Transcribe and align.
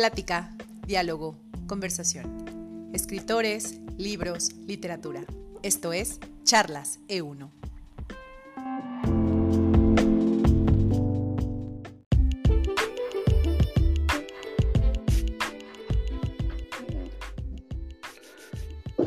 Plática, 0.00 0.48
diálogo, 0.86 1.36
conversación. 1.66 2.88
Escritores, 2.94 3.82
libros, 3.98 4.50
literatura. 4.66 5.26
Esto 5.62 5.92
es 5.92 6.18
Charlas 6.42 7.00
E1. 7.06 7.50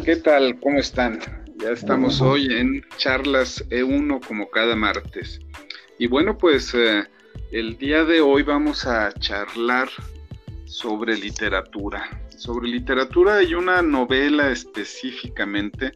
¿Qué 0.06 0.16
tal? 0.18 0.60
¿Cómo 0.60 0.78
están? 0.78 1.20
Ya 1.56 1.72
estamos 1.72 2.22
hoy 2.22 2.54
en 2.54 2.86
Charlas 2.98 3.68
E1 3.72 4.24
como 4.28 4.48
cada 4.52 4.76
martes. 4.76 5.40
Y 5.98 6.06
bueno, 6.06 6.38
pues 6.38 6.72
eh, 6.76 7.04
el 7.52 7.80
día 7.80 8.04
de 8.04 8.22
hoy 8.22 8.44
vamos 8.44 8.86
a 8.86 9.12
charlar 9.14 9.90
sobre 10.74 11.16
literatura. 11.16 12.10
Sobre 12.36 12.68
literatura 12.68 13.36
hay 13.36 13.54
una 13.54 13.84
novela 13.84 14.50
específicamente 14.50 15.92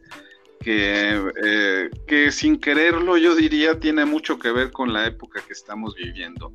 que, 0.60 1.20
eh, 1.44 1.90
que 2.06 2.30
sin 2.30 2.60
quererlo 2.60 3.16
yo 3.16 3.34
diría 3.34 3.80
tiene 3.80 4.04
mucho 4.04 4.38
que 4.38 4.52
ver 4.52 4.70
con 4.70 4.92
la 4.92 5.04
época 5.06 5.42
que 5.44 5.52
estamos 5.52 5.96
viviendo. 5.96 6.52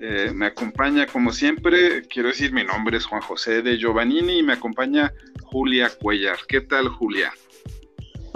Eh, 0.00 0.32
me 0.34 0.46
acompaña, 0.46 1.06
como 1.06 1.30
siempre, 1.30 2.06
quiero 2.08 2.28
decir, 2.28 2.52
mi 2.52 2.64
nombre 2.64 2.96
es 2.96 3.04
Juan 3.04 3.20
José 3.20 3.60
de 3.60 3.76
Giovannini 3.76 4.38
y 4.38 4.42
me 4.42 4.54
acompaña 4.54 5.12
Julia 5.42 5.90
Cuellar. 5.90 6.38
¿Qué 6.48 6.62
tal, 6.62 6.88
Julia? 6.88 7.32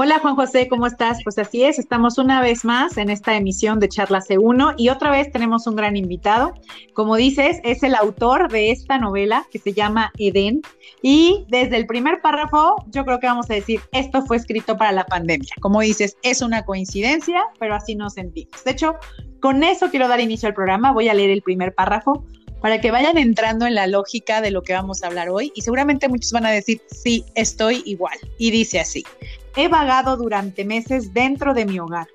Hola 0.03 0.19
Juan 0.19 0.35
José, 0.35 0.67
¿cómo 0.67 0.87
estás? 0.87 1.19
Pues 1.23 1.37
así 1.37 1.63
es, 1.63 1.79
estamos 1.79 2.17
una 2.17 2.41
vez 2.41 2.65
más 2.65 2.97
en 2.97 3.11
esta 3.11 3.37
emisión 3.37 3.81
de 3.81 3.89
Charla 3.91 4.21
C1 4.23 4.77
y 4.79 4.89
otra 4.89 5.11
vez 5.11 5.31
tenemos 5.31 5.67
un 5.67 5.77
gran 5.77 5.95
invitado. 5.95 6.55
Como 6.95 7.17
dices, 7.17 7.61
es 7.65 7.83
el 7.83 7.95
autor 7.95 8.51
de 8.51 8.71
esta 8.71 8.97
novela 8.97 9.47
que 9.51 9.59
se 9.59 9.75
llama 9.75 10.11
Edén 10.17 10.63
y 11.03 11.45
desde 11.51 11.77
el 11.77 11.87
primer 11.87 12.23
párrafo 12.23 12.77
yo 12.87 13.05
creo 13.05 13.21
que 13.21 13.27
vamos 13.27 13.51
a 13.51 13.55
decir, 13.55 13.83
esto 13.93 14.23
fue 14.23 14.39
escrito 14.39 14.79
para 14.79 14.93
la 14.93 15.05
pandemia. 15.05 15.53
Como 15.61 15.83
dices, 15.83 16.17
es 16.23 16.41
una 16.41 16.65
coincidencia, 16.65 17.45
pero 17.59 17.75
así 17.75 17.95
nos 17.95 18.15
sentimos. 18.15 18.65
De 18.65 18.71
hecho, 18.71 18.95
con 19.43 19.63
eso 19.63 19.91
quiero 19.91 20.09
dar 20.09 20.21
inicio 20.21 20.49
al 20.49 20.55
programa, 20.55 20.93
voy 20.93 21.11
a 21.11 21.15
leer 21.15 21.29
el 21.29 21.43
primer 21.43 21.75
párrafo 21.75 22.25
para 22.63 22.81
que 22.81 22.91
vayan 22.91 23.19
entrando 23.19 23.67
en 23.67 23.75
la 23.75 23.87
lógica 23.87 24.41
de 24.41 24.51
lo 24.51 24.63
que 24.63 24.73
vamos 24.73 25.03
a 25.03 25.09
hablar 25.09 25.29
hoy 25.31 25.53
y 25.55 25.63
seguramente 25.63 26.09
muchos 26.09 26.33
van 26.33 26.47
a 26.47 26.51
decir, 26.51 26.81
sí, 26.91 27.25
estoy 27.35 27.83
igual. 27.87 28.17
Y 28.39 28.51
dice 28.51 28.81
así, 28.81 29.05
he 29.57 29.69
vagado 29.69 30.17
durante 30.17 30.65
meses 30.65 31.13
dentro 31.13 31.55
de 31.55 31.67
mi 31.67 31.79
hogar, 31.79 32.07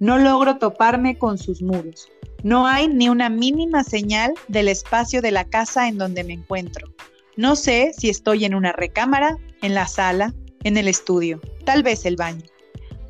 no 0.00 0.18
logro 0.18 0.58
toparme 0.58 1.18
con 1.18 1.38
sus 1.38 1.62
muros, 1.62 2.08
no 2.42 2.66
hay 2.66 2.88
ni 2.88 3.08
una 3.08 3.30
mínima 3.30 3.84
señal 3.84 4.34
del 4.48 4.68
espacio 4.68 5.22
de 5.22 5.30
la 5.30 5.44
casa 5.44 5.88
en 5.88 5.96
donde 5.96 6.24
me 6.24 6.34
encuentro. 6.34 6.88
No 7.36 7.56
sé 7.56 7.92
si 7.96 8.10
estoy 8.10 8.44
en 8.44 8.54
una 8.54 8.72
recámara, 8.72 9.38
en 9.62 9.74
la 9.74 9.86
sala, 9.86 10.34
en 10.62 10.76
el 10.76 10.88
estudio, 10.88 11.40
tal 11.64 11.82
vez 11.82 12.04
el 12.04 12.16
baño. 12.16 12.44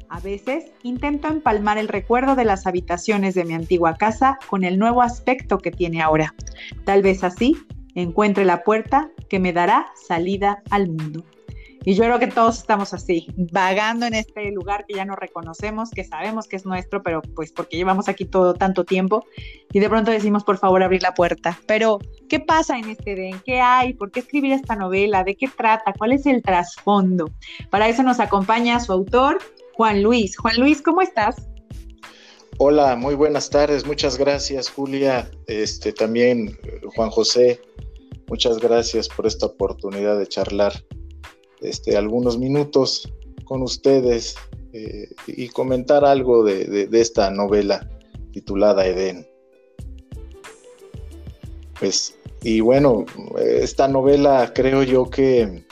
A 0.08 0.20
veces 0.20 0.66
intento 0.84 1.26
empalmar 1.26 1.78
el 1.78 1.88
recuerdo 1.88 2.36
de 2.36 2.44
las 2.44 2.68
habitaciones 2.68 3.34
de 3.34 3.44
mi 3.44 3.54
antigua 3.54 3.96
casa 3.96 4.38
con 4.48 4.62
el 4.62 4.78
nuevo 4.78 5.02
aspecto 5.02 5.58
que 5.58 5.72
tiene 5.72 6.00
ahora. 6.00 6.32
Tal 6.84 7.02
vez 7.02 7.24
así 7.24 7.56
encuentre 7.96 8.44
la 8.44 8.62
puerta 8.62 9.10
que 9.28 9.40
me 9.40 9.52
dará 9.52 9.86
salida 10.06 10.62
al 10.70 10.88
mundo. 10.88 11.24
Y 11.86 11.94
yo 11.94 12.04
creo 12.04 12.18
que 12.18 12.28
todos 12.28 12.58
estamos 12.58 12.94
así, 12.94 13.26
vagando 13.36 14.06
en 14.06 14.14
este 14.14 14.50
lugar 14.52 14.86
que 14.88 14.94
ya 14.94 15.04
no 15.04 15.16
reconocemos, 15.16 15.90
que 15.90 16.02
sabemos 16.02 16.48
que 16.48 16.56
es 16.56 16.64
nuestro, 16.64 17.02
pero 17.02 17.20
pues 17.20 17.52
porque 17.52 17.76
llevamos 17.76 18.08
aquí 18.08 18.24
todo 18.24 18.54
tanto 18.54 18.84
tiempo 18.84 19.26
y 19.70 19.80
de 19.80 19.90
pronto 19.90 20.10
decimos, 20.10 20.44
por 20.44 20.56
favor, 20.56 20.82
abrir 20.82 21.02
la 21.02 21.12
puerta. 21.12 21.60
Pero, 21.66 21.98
¿qué 22.30 22.40
pasa 22.40 22.78
en 22.78 22.88
este 22.88 23.14
den? 23.14 23.38
¿Qué 23.44 23.60
hay? 23.60 23.92
¿Por 23.92 24.10
qué 24.10 24.20
escribir 24.20 24.52
esta 24.52 24.76
novela? 24.76 25.24
¿De 25.24 25.36
qué 25.36 25.46
trata? 25.46 25.92
¿Cuál 25.92 26.12
es 26.12 26.24
el 26.24 26.42
trasfondo? 26.42 27.30
Para 27.70 27.86
eso 27.88 28.02
nos 28.02 28.18
acompaña 28.18 28.80
su 28.80 28.90
autor, 28.90 29.38
Juan 29.74 30.02
Luis. 30.02 30.38
Juan 30.38 30.58
Luis, 30.58 30.80
¿cómo 30.80 31.02
estás? 31.02 31.36
Hola, 32.56 32.96
muy 32.96 33.14
buenas 33.14 33.50
tardes. 33.50 33.84
Muchas 33.84 34.16
gracias, 34.16 34.70
Julia. 34.70 35.30
Este 35.48 35.92
también 35.92 36.58
Juan 36.96 37.10
José. 37.10 37.60
Muchas 38.28 38.58
gracias 38.58 39.06
por 39.06 39.26
esta 39.26 39.46
oportunidad 39.46 40.18
de 40.18 40.26
charlar 40.26 40.72
este, 41.64 41.96
algunos 41.96 42.38
minutos 42.38 43.12
con 43.44 43.62
ustedes 43.62 44.36
eh, 44.72 45.08
y 45.26 45.48
comentar 45.48 46.04
algo 46.04 46.44
de, 46.44 46.88
esta 46.92 47.30
novela 47.30 47.88
titulada 48.32 48.86
Edén. 48.86 49.26
Pues, 51.78 52.16
y 52.42 52.60
bueno, 52.60 53.04
esta 53.38 53.88
novela 53.88 54.52
creo 54.54 54.82
yo 54.82 55.08
que 55.10 55.64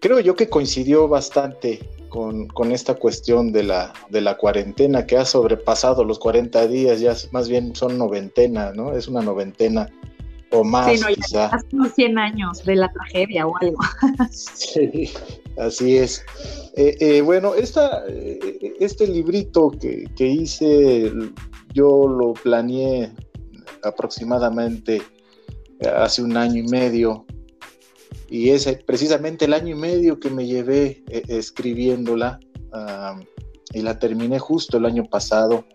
creo 0.00 0.20
yo 0.20 0.36
que 0.36 0.48
coincidió 0.48 1.08
bastante 1.08 1.80
con, 2.08 2.70
esta 2.70 2.94
cuestión 2.94 3.52
de 3.52 3.64
la, 3.64 3.92
de 4.08 4.20
la 4.20 4.36
cuarentena 4.36 5.04
que 5.04 5.16
ha 5.16 5.24
sobrepasado 5.24 6.04
los 6.04 6.20
40 6.20 6.68
días, 6.68 7.00
ya 7.00 7.16
más 7.32 7.48
bien 7.48 7.74
son 7.74 7.98
noventena, 7.98 8.72
¿no? 8.72 8.96
Es 8.96 9.08
una 9.08 9.20
noventena 9.20 9.90
o 10.54 10.64
más. 10.64 10.92
Sí, 10.92 11.00
no, 11.00 11.14
quizá. 11.14 11.50
Unos 11.72 11.92
100 11.94 12.18
años 12.18 12.64
de 12.64 12.76
la 12.76 12.92
tragedia 12.92 13.46
o 13.46 13.54
algo. 13.60 13.78
sí, 14.30 15.10
así 15.58 15.98
es. 15.98 16.24
Eh, 16.76 16.96
eh, 17.00 17.20
bueno, 17.20 17.54
esta, 17.54 18.04
eh, 18.08 18.74
este 18.80 19.06
librito 19.06 19.70
que, 19.70 20.04
que 20.16 20.26
hice, 20.26 21.12
yo 21.72 22.08
lo 22.08 22.32
planeé 22.34 23.12
aproximadamente 23.82 25.02
hace 25.96 26.22
un 26.22 26.36
año 26.36 26.62
y 26.62 26.68
medio 26.68 27.26
y 28.30 28.50
es 28.50 28.66
precisamente 28.86 29.44
el 29.44 29.52
año 29.52 29.76
y 29.76 29.78
medio 29.78 30.18
que 30.18 30.30
me 30.30 30.46
llevé 30.46 31.04
escribiéndola 31.28 32.40
y 33.74 33.82
la 33.82 33.98
terminé 33.98 34.38
justo 34.38 34.78
el 34.78 34.86
año 34.86 35.04
pasado 35.04 35.66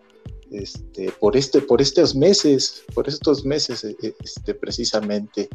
este, 0.52 1.12
por, 1.20 1.36
este, 1.38 1.62
por 1.62 1.82
estos 1.82 2.16
meses, 2.16 2.84
por 2.94 3.08
estos 3.08 3.46
meses 3.46 3.84
eh, 3.84 3.96
eh, 4.02 4.14
este, 4.24 4.54
precisamente. 4.54 5.50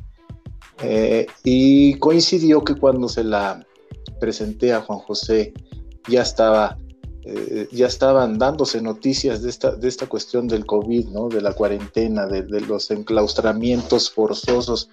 y 1.44 1.94
coincidió 1.98 2.62
que 2.62 2.74
cuando 2.74 3.08
se 3.08 3.24
la 3.24 3.64
presenté 4.20 4.72
a 4.72 4.80
Juan 4.80 4.98
José 4.98 5.52
ya 6.08 6.22
estaba 6.22 6.76
ya 7.72 7.86
estaban 7.86 8.38
dándose 8.38 8.82
noticias 8.82 9.40
de 9.40 9.48
esta, 9.48 9.74
de 9.74 9.88
esta 9.88 10.06
cuestión 10.06 10.46
del 10.46 10.66
COVID, 10.66 11.08
¿no? 11.08 11.30
de 11.30 11.40
la 11.40 11.54
cuarentena, 11.54 12.26
de, 12.26 12.42
los 12.60 12.90
enclaustramientos 12.90 14.10
forzosos 14.10 14.90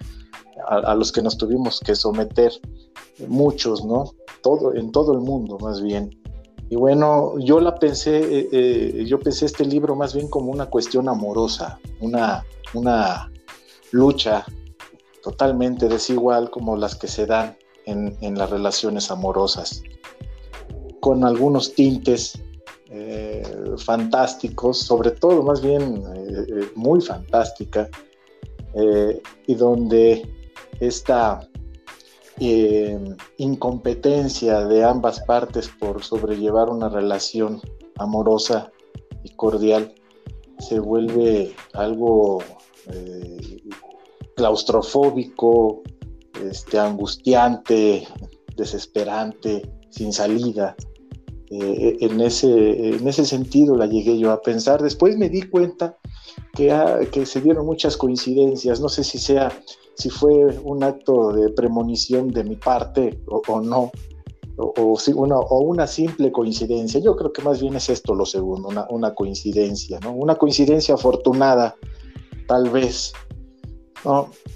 a, 0.66 0.94
los 0.94 1.12
que 1.12 1.20
nos 1.20 1.36
tuvimos 1.36 1.80
que 1.80 1.94
someter, 1.94 2.52
muchos, 3.28 3.84
¿no? 3.84 4.14
Todo, 4.42 4.74
en 4.74 4.90
todo 4.92 5.12
el 5.12 5.20
mundo 5.20 5.58
más 5.58 5.82
bien. 5.82 6.21
Y 6.72 6.76
bueno, 6.76 7.38
yo 7.38 7.60
la 7.60 7.74
pensé, 7.74 8.16
eh, 8.16 8.48
eh, 8.50 9.04
yo 9.06 9.20
pensé 9.20 9.44
este 9.44 9.62
libro 9.62 9.94
más 9.94 10.14
bien 10.14 10.30
como 10.30 10.50
una 10.50 10.70
cuestión 10.70 11.06
amorosa, 11.06 11.78
una, 12.00 12.46
una 12.72 13.30
lucha 13.90 14.46
totalmente 15.22 15.86
desigual 15.86 16.48
como 16.48 16.74
las 16.78 16.96
que 16.96 17.08
se 17.08 17.26
dan 17.26 17.58
en, 17.84 18.16
en 18.22 18.38
las 18.38 18.48
relaciones 18.48 19.10
amorosas, 19.10 19.82
con 21.00 21.26
algunos 21.26 21.74
tintes 21.74 22.42
eh, 22.88 23.42
fantásticos, 23.76 24.78
sobre 24.78 25.10
todo 25.10 25.42
más 25.42 25.60
bien 25.60 26.02
muy 26.74 27.02
fantástica, 27.02 27.86
y 29.46 29.54
donde 29.54 30.26
esta 30.80 31.46
eh, 32.40 32.98
incompetencia 33.36 34.66
de 34.66 34.84
ambas 34.84 35.20
partes 35.20 35.68
por 35.68 36.02
sobrellevar 36.02 36.70
una 36.70 36.88
relación 36.88 37.60
amorosa 37.96 38.72
y 39.22 39.34
cordial 39.36 39.94
se 40.58 40.78
vuelve 40.78 41.54
algo 41.74 42.42
eh, 42.90 43.62
claustrofóbico, 44.36 45.82
este, 46.42 46.78
angustiante, 46.78 48.06
desesperante, 48.56 49.70
sin 49.90 50.12
salida. 50.12 50.74
Eh, 51.50 51.98
en, 52.00 52.20
ese, 52.22 52.94
en 52.96 53.06
ese 53.06 53.26
sentido 53.26 53.76
la 53.76 53.86
llegué 53.86 54.18
yo 54.18 54.30
a 54.30 54.40
pensar. 54.40 54.82
Después 54.82 55.18
me 55.18 55.28
di 55.28 55.42
cuenta 55.42 55.98
que, 56.54 56.72
que 57.12 57.26
se 57.26 57.40
dieron 57.40 57.66
muchas 57.66 57.96
coincidencias, 57.96 58.80
no 58.80 58.88
sé 58.88 59.04
si 59.04 59.18
sea 59.18 59.52
si 59.94 60.10
fue 60.10 60.46
un 60.64 60.82
acto 60.82 61.32
de 61.32 61.50
premonición 61.50 62.28
de 62.28 62.44
mi 62.44 62.56
parte 62.56 63.18
o, 63.26 63.60
no, 63.60 63.90
o, 64.56 64.98
una, 65.14 65.38
o, 65.38 65.60
una, 65.60 65.86
simple 65.86 66.32
coincidencia. 66.32 67.00
Yo 67.00 67.16
creo 67.16 67.32
que 67.32 67.42
más 67.42 67.60
bien 67.60 67.76
es 67.76 67.88
esto 67.88 68.14
lo 68.14 68.26
segundo, 68.26 68.68
una, 68.90 69.14
coincidencia, 69.14 69.98
¿no? 70.00 70.12
Una 70.12 70.36
coincidencia 70.36 70.94
afortunada, 70.94 71.76
tal 72.46 72.70
vez. 72.70 73.12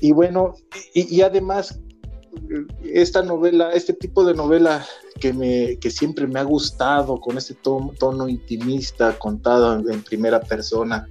Y 0.00 0.12
bueno, 0.12 0.54
y, 0.94 1.20
además, 1.20 1.80
esta 2.82 3.22
novela, 3.22 3.72
este 3.72 3.92
tipo 3.92 4.24
de 4.24 4.34
novela 4.34 4.84
que, 5.20 5.32
me, 5.32 5.78
que 5.78 5.90
siempre 5.90 6.26
me 6.26 6.40
ha 6.40 6.44
gustado, 6.44 7.20
con 7.20 7.38
este 7.38 7.54
tono 7.54 8.28
intimista, 8.28 9.18
contado 9.18 9.88
en 9.88 10.02
primera 10.02 10.40
persona, 10.40 11.06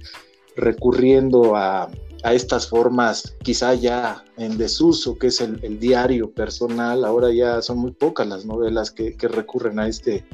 recurriendo 0.56 1.56
a, 1.56 1.88
a 2.26 2.34
estas 2.34 2.68
formas 2.68 3.36
quizá 3.44 3.74
ya 3.74 4.24
en 4.36 4.58
desuso, 4.58 5.16
que 5.16 5.28
es 5.28 5.40
el, 5.40 5.78
diario 5.78 6.32
personal. 6.32 7.04
Ahora 7.04 7.32
ya 7.32 7.62
son 7.62 7.78
muy 7.78 7.92
pocas 7.92 8.26
las 8.26 8.44
novelas 8.44 8.90
que, 8.90 9.14
recurren 9.28 9.78
a 9.78 9.86
este 9.86 10.26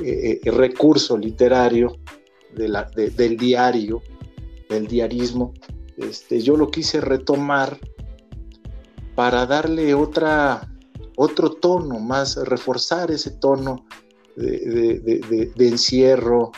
eh, 0.00 0.40
eh, 0.44 0.50
recurso 0.50 1.16
literario 1.16 1.96
del 2.56 3.36
diario, 3.36 4.02
del 4.68 4.88
diarismo. 4.88 5.54
Este, 5.96 6.40
yo 6.40 6.56
lo 6.56 6.72
quise 6.72 7.00
retomar 7.00 7.78
para 9.14 9.46
darle 9.46 9.94
otra, 9.94 10.68
otro 11.16 11.50
tono, 11.52 12.00
más 12.00 12.34
reforzar 12.34 13.12
ese 13.12 13.30
tono 13.30 13.86
de 14.34 15.52
encierro, 15.56 16.50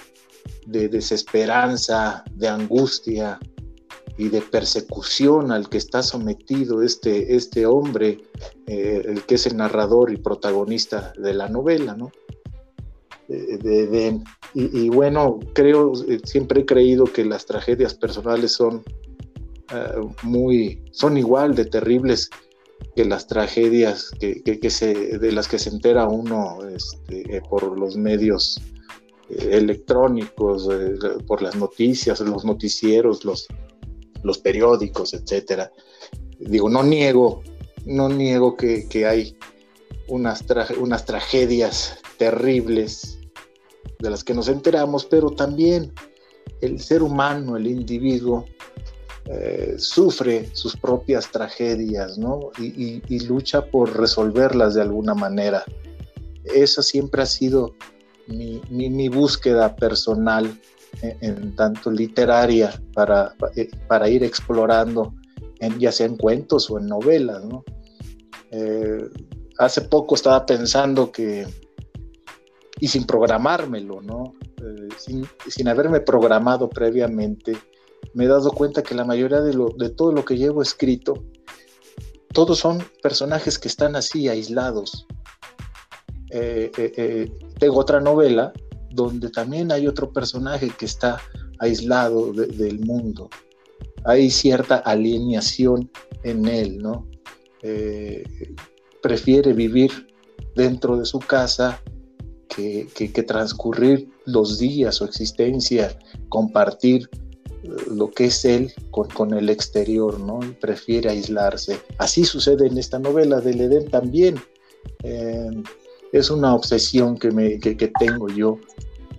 de 0.64 0.88
desesperanza, 0.88 2.24
de 2.32 2.48
angustia, 2.48 3.38
y 4.18 4.28
de 4.28 4.42
persecución 4.42 5.52
al 5.52 5.68
que 5.68 5.78
está 5.78 6.02
sometido 6.02 6.82
este, 6.82 7.36
este 7.36 7.66
hombre, 7.66 8.18
eh, 8.66 9.02
el 9.06 9.22
que 9.22 9.36
es 9.36 9.46
el 9.46 9.56
narrador 9.56 10.12
y 10.12 10.16
protagonista 10.16 11.12
de 11.16 11.34
la 11.34 11.48
novela, 11.48 11.94
¿no? 11.96 12.10
y, 14.54 14.88
bueno, 14.88 15.38
creo, 15.52 15.92
eh, 16.08 16.18
siempre 16.24 16.62
he 16.62 16.66
creído 16.66 17.04
que 17.04 17.26
las 17.26 17.44
tragedias 17.44 17.94
personales 17.94 18.52
son 18.52 18.82
eh, 19.70 20.00
muy, 20.22 20.82
son 20.92 21.18
igual 21.18 21.54
de 21.54 21.66
terribles 21.66 22.30
que 22.96 23.04
las 23.04 23.26
tragedias 23.26 24.10
que, 24.18 24.70
se, 24.70 25.18
de 25.18 25.30
las 25.30 25.46
que 25.46 25.58
se 25.58 25.68
entera 25.68 26.08
uno 26.08 26.60
este, 26.74 27.42
por 27.50 27.78
los 27.78 27.96
medios 27.96 28.60
electrónicos, 29.28 30.66
por 31.26 31.42
las 31.42 31.54
noticias, 31.54 32.20
los 32.20 32.46
noticieros, 32.46 33.26
los, 33.26 33.46
los 34.22 34.38
periódicos, 34.38 35.14
etcétera. 35.14 35.72
Digo, 36.38 36.68
no 36.68 36.82
niego, 36.82 37.42
no 37.84 38.08
niego 38.08 38.56
que, 38.56 39.06
hay 39.06 39.36
unas, 40.08 40.44
unas 40.78 41.04
tragedias 41.04 41.98
terribles 42.16 43.18
de 43.98 44.10
las 44.10 44.22
que 44.22 44.34
nos 44.34 44.48
enteramos, 44.48 45.04
pero 45.04 45.30
también 45.30 45.92
el 46.60 46.80
ser 46.80 47.02
humano, 47.02 47.56
el 47.56 47.66
individuo, 47.66 48.44
eh, 49.26 49.74
sufre 49.78 50.48
sus 50.54 50.76
propias 50.76 51.30
tragedias, 51.30 52.16
¿no? 52.16 52.50
Y, 52.58 53.26
lucha 53.26 53.66
por 53.66 53.94
resolverlas 53.98 54.74
de 54.74 54.82
alguna 54.82 55.14
manera. 55.14 55.64
Esa 56.44 56.82
siempre 56.82 57.22
ha 57.22 57.26
sido 57.26 57.74
mi, 58.26 58.62
mi 58.70 59.08
búsqueda 59.08 59.76
personal 59.76 60.58
en, 61.02 61.54
tanto 61.54 61.90
literaria 61.90 62.72
para, 62.94 63.34
eh, 63.56 63.68
para 63.86 64.08
ir 64.08 64.24
explorando, 64.24 65.14
en, 65.60 65.78
ya 65.78 65.92
sea 65.92 66.06
en 66.06 66.16
cuentos 66.16 66.70
o 66.70 66.78
en 66.78 66.86
novelas. 66.86 67.44
¿no? 67.44 67.64
Eh, 68.50 69.08
hace 69.58 69.82
poco 69.82 70.14
estaba 70.14 70.44
pensando 70.46 71.12
que, 71.12 71.46
y 72.80 72.88
sin 72.88 73.04
programármelo, 73.04 74.00
¿no? 74.02 74.34
Eh, 74.62 74.88
sin, 74.96 75.26
sin, 75.48 75.68
haberme 75.68 76.00
programado 76.00 76.68
previamente, 76.68 77.56
me 78.14 78.24
he 78.24 78.28
dado 78.28 78.50
cuenta 78.52 78.82
que 78.82 78.94
la 78.94 79.04
mayoría 79.04 79.40
de, 79.40 79.54
lo, 79.54 79.68
de 79.76 79.90
todo 79.90 80.12
lo 80.12 80.24
que 80.24 80.36
llevo 80.36 80.62
escrito, 80.62 81.24
todos 82.32 82.58
son 82.58 82.82
personajes 83.02 83.58
que 83.58 83.68
están 83.68 83.96
así, 83.96 84.28
aislados. 84.28 85.06
tengo 87.58 87.78
otra 87.78 88.00
novela 88.00 88.52
donde 88.90 89.30
también 89.30 89.72
hay 89.72 89.86
otro 89.86 90.12
personaje 90.12 90.70
que 90.76 90.86
está 90.86 91.20
aislado 91.58 92.32
del 92.32 92.80
mundo. 92.80 93.28
Hay 94.04 94.30
cierta 94.30 94.76
alienación 94.76 95.90
en 96.22 96.46
él, 96.46 96.78
¿no? 96.78 97.08
Eh, 97.62 98.24
prefiere 99.02 99.52
vivir 99.52 99.90
dentro 100.54 100.96
de 100.96 101.04
su 101.04 101.18
casa 101.18 101.80
que, 102.48 103.24
transcurrir 103.26 104.08
los 104.24 104.58
días, 104.58 104.96
su 104.96 105.04
existencia, 105.04 105.96
compartir 106.28 107.08
eh, 107.62 107.68
lo 107.90 108.10
que 108.10 108.26
es 108.26 108.44
él 108.44 108.72
con, 108.90 109.32
el 109.34 109.48
exterior, 109.50 110.18
¿no? 110.18 110.40
prefiere 110.60 111.10
aislarse. 111.10 111.78
Así 111.98 112.24
sucede 112.24 112.66
en 112.66 112.78
esta 112.78 112.98
novela 112.98 113.40
del 113.40 113.60
Edén 113.60 113.88
también. 113.88 114.36
Eh, 115.04 115.50
es 116.12 116.30
una 116.30 116.54
obsesión 116.54 117.16
que, 117.16 117.30
me, 117.30 117.58
que, 117.60 117.92
tengo 118.00 118.28
yo 118.28 118.58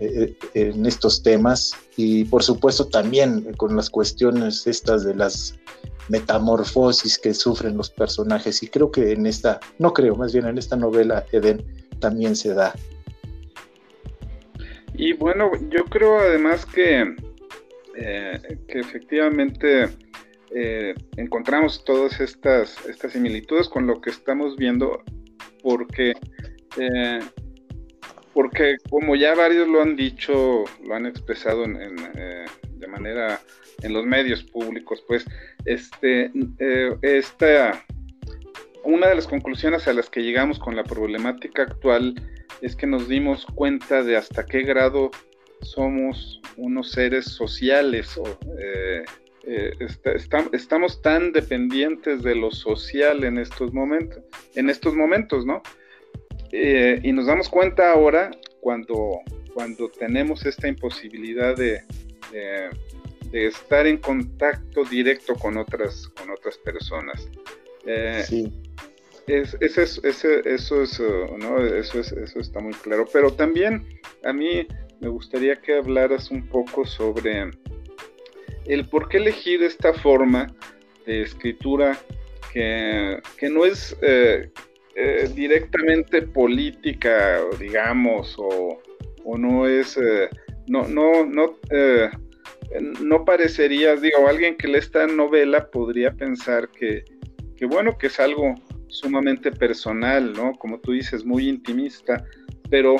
eh, 0.02 0.34
eh, 0.54 0.72
en 0.74 0.86
estos 0.86 1.22
temas 1.24 1.76
y 1.98 2.24
por 2.24 2.42
supuesto 2.42 2.88
también 2.88 3.54
con 3.56 3.76
las 3.76 3.90
cuestiones 3.90 4.66
estas 4.66 5.04
de 5.04 5.14
las 5.14 5.60
metamorfosis 6.08 7.20
que 7.20 7.34
sufren 7.34 7.76
los 7.76 7.90
personajes 7.90 8.64
y 8.64 8.68
creo 8.70 8.92
que 8.92 9.12
en 9.12 9.26
esta, 9.26 9.60
no 9.78 9.92
creo, 9.92 10.16
más 10.16 10.32
bien 10.32 10.48
en 10.48 10.58
esta 10.58 10.78
novela 10.78 11.26
Eden 11.34 11.66
también 12.00 12.38
se 12.38 12.54
da. 12.54 12.74
Y 14.94 15.12
bueno, 15.14 15.52
yo 15.70 15.84
creo 15.84 16.20
además 16.20 16.66
que, 16.66 17.16
eh, 17.96 18.58
que 18.70 18.80
efectivamente 18.80 19.90
encontramos 21.18 21.84
todas 21.84 22.20
estas, 22.22 22.76
estas 22.88 23.12
similitudes 23.12 23.68
con 23.68 23.86
lo 23.86 24.02
que 24.02 24.10
estamos 24.10 24.56
viendo 24.56 25.04
porque 25.62 26.14
porque 28.34 28.78
como 28.90 29.16
ya 29.16 29.36
varios 29.36 29.68
lo 29.68 29.82
han 29.82 29.96
dicho, 29.96 30.66
lo 30.86 30.96
han 30.96 31.06
expresado 31.06 31.66
eh, 31.66 32.46
de 32.64 32.88
manera 32.88 33.40
en 33.82 33.94
los 33.94 34.06
medios 34.06 34.44
públicos, 34.44 35.04
pues 35.08 35.26
este, 35.66 36.32
eh, 36.60 36.98
esta, 37.02 37.86
una 38.84 39.08
de 39.08 39.16
las 39.16 39.28
conclusiones 39.28 39.88
a 39.88 39.94
las 39.94 40.10
que 40.10 40.22
llegamos 40.22 40.60
con 40.60 40.76
la 40.76 40.84
problemática 40.84 41.64
actual 41.64 42.16
es 42.62 42.76
que 42.76 42.88
nos 42.88 43.08
dimos 43.08 43.46
cuenta 43.56 44.04
de 44.04 44.18
hasta 44.18 44.46
qué 44.46 44.64
grado 44.64 45.12
somos 45.62 46.42
unos 46.58 46.92
seres 46.92 47.26
sociales 47.26 48.18
o 48.18 48.24
eh, 48.60 49.04
estamos 50.52 51.02
tan 51.02 51.32
dependientes 51.32 52.22
de 52.22 52.36
lo 52.36 52.52
social 52.52 53.24
en 53.24 53.38
estos 53.38 53.74
momentos, 53.74 54.24
en 54.56 54.70
estos 54.70 54.94
momentos, 54.94 55.46
¿no? 55.46 55.64
Eh, 56.52 57.00
y 57.04 57.12
nos 57.12 57.28
damos 57.28 57.50
cuenta 57.50 57.92
ahora 57.92 58.32
cuando, 58.60 59.20
cuando 59.54 59.90
tenemos 59.90 60.46
esta 60.46 60.68
imposibilidad 60.68 61.56
de, 61.56 61.82
de, 63.32 63.46
estar 63.46 63.86
en 63.86 63.98
contacto 63.98 64.84
directo 64.86 65.36
con 65.36 65.58
otras, 65.58 66.08
con 66.10 66.32
otras 66.32 66.58
personas. 66.58 67.30
Eh, 67.86 68.24
sí. 68.26 68.52
Es, 69.28 69.56
eso, 69.62 69.82
es, 69.82 70.26
eso, 70.26 70.82
es, 70.82 71.00
¿no? 71.00 71.64
eso, 71.64 72.00
es, 72.00 72.12
eso 72.12 72.40
está 72.40 72.60
muy 72.60 72.74
claro. 72.74 73.06
Pero 73.14 73.32
también 73.32 73.86
a 74.24 74.34
mí 74.34 74.68
me 75.00 75.08
gustaría 75.08 75.56
que 75.56 75.76
hablaras 75.76 76.32
un 76.32 76.48
poco 76.48 76.86
sobre 76.86 77.52
el 78.66 78.88
por 78.88 79.08
qué 79.08 79.18
elegir 79.18 79.64
esta 79.64 79.94
forma 79.94 80.48
de 81.06 81.22
escritura 81.24 81.98
que, 82.54 83.20
que 83.38 83.50
no 83.50 83.66
es, 83.66 83.96
eh, 84.02 84.52
eh, 84.96 85.30
directamente 85.34 86.22
política, 86.22 87.40
digamos, 87.60 88.36
o, 88.38 88.82
no 89.38 89.68
es, 89.68 89.96
eh, 89.98 90.30
no, 90.68 90.88
no, 90.88 91.26
no, 91.26 91.58
eh, 91.70 92.10
no 93.02 93.24
parecería, 93.26 93.96
digo, 93.96 94.28
alguien 94.28 94.58
que 94.58 94.68
lee 94.68 94.80
esta 94.80 95.06
novela 95.08 95.70
podría 95.70 96.12
pensar 96.14 96.70
que, 96.70 97.04
que, 97.56 97.66
bueno, 97.66 97.98
que 97.98 98.08
es 98.08 98.20
algo 98.20 98.56
sumamente 98.88 99.52
personal, 99.52 100.34
¿no? 100.34 100.54
Como 100.54 100.80
tú 100.80 100.94
dices, 100.94 101.24
muy 101.24 101.48
intimista, 101.48 102.26
pero 102.70 102.96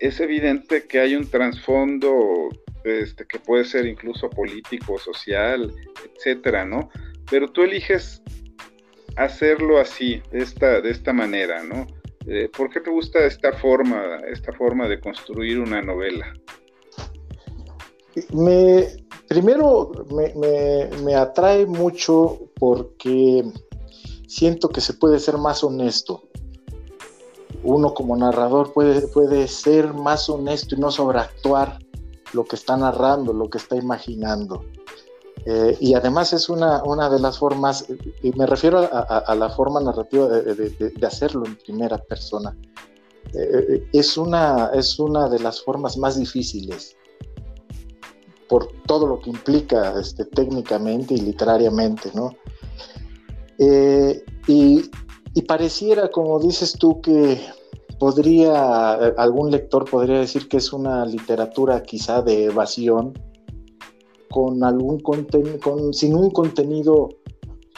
es 0.00 0.20
evidente 0.20 0.86
que 0.86 1.00
hay 1.00 1.14
un 1.14 1.28
trasfondo 1.28 2.48
este, 2.84 3.26
que 3.26 3.38
puede 3.38 3.64
ser 3.64 3.86
incluso 3.86 4.30
político, 4.30 4.98
social, 4.98 5.72
etcétera, 6.16 6.64
¿no? 6.64 6.90
Pero 7.30 7.48
tú 7.48 7.62
eliges 7.62 8.22
hacerlo 9.24 9.78
así, 9.78 10.22
de 10.30 10.42
esta, 10.42 10.80
de 10.80 10.90
esta 10.90 11.12
manera, 11.12 11.62
¿no? 11.62 11.86
Eh, 12.26 12.50
¿Por 12.54 12.70
qué 12.70 12.80
te 12.80 12.90
gusta 12.90 13.20
esta 13.20 13.52
forma, 13.52 14.20
esta 14.30 14.52
forma 14.52 14.88
de 14.88 15.00
construir 15.00 15.58
una 15.58 15.82
novela? 15.82 16.32
Me, 18.32 18.86
primero 19.28 19.92
me, 21.04 21.14
atrae 21.14 21.64
mucho 21.64 22.50
porque 22.58 23.44
siento 24.26 24.68
que 24.68 24.80
se 24.80 24.94
puede 24.94 25.18
ser 25.18 25.38
más 25.38 25.62
honesto. 25.62 26.24
Uno 27.62 27.92
como 27.94 28.16
narrador 28.16 28.72
puede, 28.72 29.06
puede 29.08 29.48
ser 29.48 29.92
más 29.92 30.28
honesto 30.28 30.74
y 30.74 30.78
no 30.78 30.90
sobreactuar 30.90 31.78
lo 32.32 32.44
que 32.44 32.56
está 32.56 32.76
narrando, 32.76 33.32
lo 33.32 33.48
que 33.50 33.58
está 33.58 33.76
imaginando. 33.76 34.64
Eh, 35.46 35.76
y 35.80 35.94
además 35.94 36.32
es 36.32 36.48
una, 36.48 36.82
una, 36.84 37.08
de 37.08 37.18
las 37.18 37.38
formas, 37.38 37.86
y 38.22 38.30
me 38.32 38.46
refiero 38.46 38.88
a, 38.92 39.34
la 39.34 39.48
forma 39.48 39.80
narrativa 39.80 40.28
de, 40.28 41.06
hacerlo 41.06 41.46
en 41.46 41.56
primera 41.56 41.96
persona, 41.96 42.54
eh, 43.32 43.88
es, 43.92 44.18
una, 44.18 44.70
es 44.74 44.98
una 44.98 45.28
de 45.28 45.38
las 45.38 45.62
formas 45.62 45.96
más 45.96 46.18
difíciles, 46.18 46.94
por 48.48 48.68
todo 48.86 49.06
lo 49.06 49.20
que 49.20 49.30
implica 49.30 49.98
este, 49.98 50.24
técnicamente 50.26 51.14
y 51.14 51.20
literariamente, 51.20 52.10
¿no? 52.14 52.34
Eh, 53.58 54.22
y, 54.46 54.90
y, 55.34 55.42
pareciera, 55.42 56.10
como 56.10 56.38
dices 56.38 56.72
tú, 56.78 57.00
que 57.00 57.40
podría, 57.98 58.92
algún 59.16 59.50
lector 59.50 59.88
podría 59.88 60.18
decir 60.18 60.48
que 60.48 60.56
es 60.58 60.72
una 60.72 61.06
literatura 61.06 61.82
quizá 61.82 62.20
de 62.22 62.46
evasión, 62.46 63.14
con 64.30 64.62
algún 64.62 65.00
contenido, 65.00 65.92
sin 65.92 66.14
un 66.14 66.30
contenido 66.30 67.08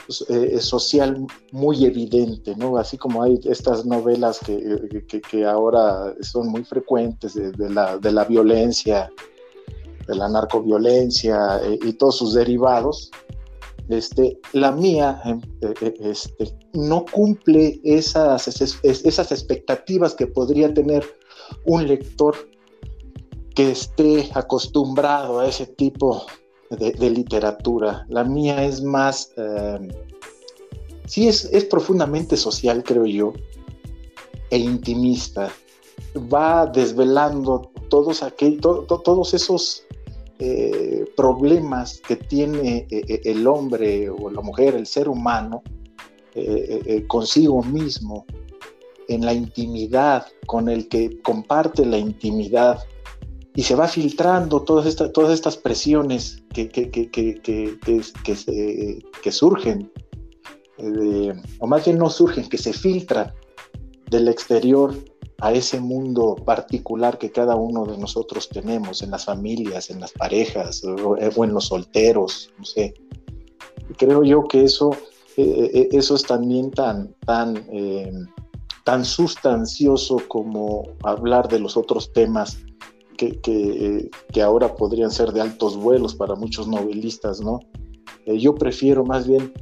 pues, 0.06 0.24
eh, 0.28 0.60
social 0.60 1.26
muy 1.50 1.84
evidente, 1.84 2.54
¿no? 2.56 2.76
Así 2.76 2.98
como 2.98 3.22
hay 3.22 3.40
estas 3.44 3.86
novelas 3.86 4.38
que, 4.40 5.04
que, 5.30 5.44
ahora 5.44 6.14
son 6.20 6.48
muy 6.48 6.64
frecuentes 6.64 7.34
de, 7.34 7.70
la, 7.70 7.96
de, 7.98 8.12
la, 8.12 8.24
violencia, 8.24 9.10
de 10.06 10.14
la 10.14 10.28
narcoviolencia 10.28 11.60
eh, 11.64 11.78
y 11.82 11.94
todos 11.94 12.16
sus 12.16 12.34
derivados, 12.34 13.10
este, 13.88 14.38
la 14.52 14.72
mía 14.72 15.20
em, 15.24 15.40
eh, 15.62 15.94
este, 16.00 16.54
no 16.74 17.04
cumple 17.06 17.80
esas, 17.82 18.48
esas 18.82 19.32
expectativas 19.32 20.14
que 20.14 20.26
podría 20.26 20.72
tener 20.72 21.04
un 21.64 21.86
lector 21.86 22.36
que 23.54 23.70
esté 23.70 24.30
acostumbrado 24.34 25.40
a 25.40 25.46
ese 25.46 25.66
tipo 25.66 26.26
de, 26.76 27.10
literatura. 27.10 28.06
La 28.08 28.24
mía 28.24 28.64
es 28.64 28.82
más, 28.82 29.32
em, 29.36 29.88
sí 31.06 31.28
es, 31.28 31.44
es, 31.46 31.64
profundamente 31.64 32.36
social, 32.36 32.82
creo 32.82 33.06
yo, 33.06 33.32
e 34.50 34.58
intimista. 34.58 35.50
Va 36.16 36.66
desvelando 36.66 37.70
todos, 37.88 38.22
aquel, 38.22 38.60
todos 38.60 39.34
esos 39.34 39.84
eh, 40.38 41.04
problemas 41.16 42.00
que 42.00 42.16
tiene 42.16 42.86
eh, 42.90 43.04
eh, 43.08 43.20
el 43.24 43.46
hombre 43.46 44.10
o 44.10 44.30
la 44.30 44.40
mujer, 44.40 44.74
el 44.74 44.86
ser 44.86 45.08
humano, 45.08 45.62
consigo 47.08 47.62
mismo, 47.62 48.24
en 49.08 49.26
la 49.26 49.34
intimidad, 49.34 50.26
con 50.46 50.70
el 50.70 50.88
que 50.88 51.20
comparte 51.20 51.84
la 51.84 51.98
intimidad 51.98 52.78
y 53.54 53.62
se 53.62 53.74
va 53.74 53.86
filtrando 53.86 54.62
todas, 54.62 54.86
estas 54.86 55.12
todas 55.12 55.32
estas 55.32 55.56
presiones 55.56 56.42
que, 56.54 56.68
que, 56.68 56.90
que, 56.90 57.10
que 57.10 59.32
surgen, 59.32 59.92
eh, 60.78 61.34
o 61.60 61.66
más 61.66 61.84
bien 61.84 61.98
no 61.98 62.08
surgen, 62.08 62.48
que 62.48 62.56
se 62.56 62.72
filtran 62.72 63.32
del 64.10 64.28
exterior 64.28 64.94
a 65.40 65.52
ese 65.52 65.80
mundo 65.80 66.36
particular 66.36 67.18
que 67.18 67.30
cada 67.30 67.56
uno 67.56 67.84
de 67.84 67.98
nosotros 67.98 68.48
tenemos, 68.48 69.02
en 69.02 69.10
las 69.10 69.26
familias, 69.26 69.90
en 69.90 70.00
las 70.00 70.12
parejas 70.12 70.82
o, 70.84 71.16
eh, 71.16 71.30
en 71.34 71.52
los 71.52 71.66
solteros, 71.66 72.50
no 72.58 72.64
sé. 72.64 72.94
Creo 73.98 74.24
yo 74.24 74.44
que 74.44 74.64
eso, 74.64 74.96
eh, 75.36 75.88
eso 75.92 76.14
es 76.14 76.22
también 76.22 76.70
tan, 76.70 77.14
tan, 77.26 77.66
tan 78.84 79.04
sustancioso 79.04 80.22
como 80.28 80.84
hablar 81.02 81.48
de 81.48 81.58
los 81.58 81.76
otros 81.76 82.12
temas 82.12 82.56
que, 83.30 84.10
ahora 84.42 84.74
podrían 84.74 85.10
ser 85.10 85.32
de 85.32 85.40
altos 85.40 85.76
vuelos 85.76 86.14
para 86.14 86.34
muchos 86.34 86.66
novelistas, 86.66 87.40
¿no? 87.40 87.60
Eh, 88.26 88.38
yo 88.38 88.54
prefiero 88.54 89.04
más 89.04 89.26
bien 89.26 89.52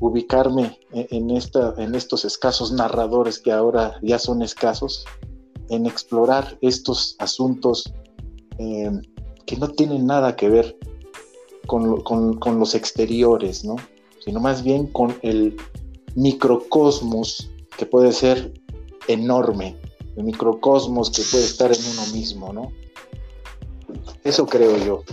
ubicarme 0.00 0.78
en, 0.92 1.30
esta, 1.30 1.74
en 1.78 1.94
estos 1.94 2.24
escasos 2.24 2.72
narradores 2.72 3.38
que 3.38 3.52
ahora 3.52 3.98
ya 4.02 4.18
son 4.18 4.42
escasos, 4.42 5.04
en 5.70 5.86
explorar 5.86 6.58
estos 6.60 7.16
asuntos 7.18 7.92
eh, 8.58 8.90
que 9.46 9.56
no 9.56 9.68
tienen 9.68 10.06
nada 10.06 10.36
que 10.36 10.48
ver 10.48 10.76
con, 11.66 12.02
con, 12.02 12.58
los 12.58 12.74
exteriores, 12.74 13.64
¿no? 13.64 13.76
sino 14.24 14.40
más 14.40 14.62
bien 14.62 14.86
con 14.86 15.16
el 15.22 15.56
microcosmos 16.14 17.50
que 17.76 17.86
puede 17.86 18.12
ser 18.12 18.52
enorme, 19.08 19.76
el 20.16 20.24
microcosmos 20.24 21.10
que 21.10 21.22
puede 21.30 21.44
estar 21.44 21.72
en 21.72 21.78
uno 21.92 22.06
mismo, 22.12 22.52
¿no? 22.52 22.72
Eso 24.22 24.46
creo 24.46 24.76
yo. 24.78 25.04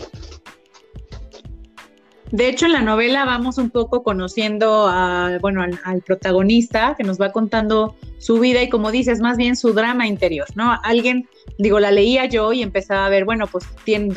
De 2.31 2.48
hecho, 2.48 2.65
en 2.65 2.71
la 2.71 2.81
novela 2.81 3.25
vamos 3.25 3.57
un 3.57 3.69
poco 3.69 4.03
conociendo 4.03 4.88
a, 4.88 5.38
bueno, 5.41 5.63
al, 5.83 6.01
protagonista 6.01 6.95
que 6.98 7.03
nos 7.03 7.19
va 7.19 7.31
contando 7.33 7.95
su 8.22 8.40
vida 8.40 8.62
y 8.62 8.70
como 8.70 8.92
dices, 8.92 9.20
más 9.20 9.36
bien 9.36 9.56
su 9.56 9.74
drama 9.74 10.08
interior, 10.08 10.46
¿no? 10.56 10.80
Alguien, 10.84 11.28
digo, 11.58 11.80
la 11.80 11.90
leía 11.90 12.25
yo 12.25 12.54
y 12.54 12.62
empezaba 12.62 13.08
a 13.08 13.10
ver, 13.10 13.25
bueno, 13.25 13.48
pues 13.48 13.66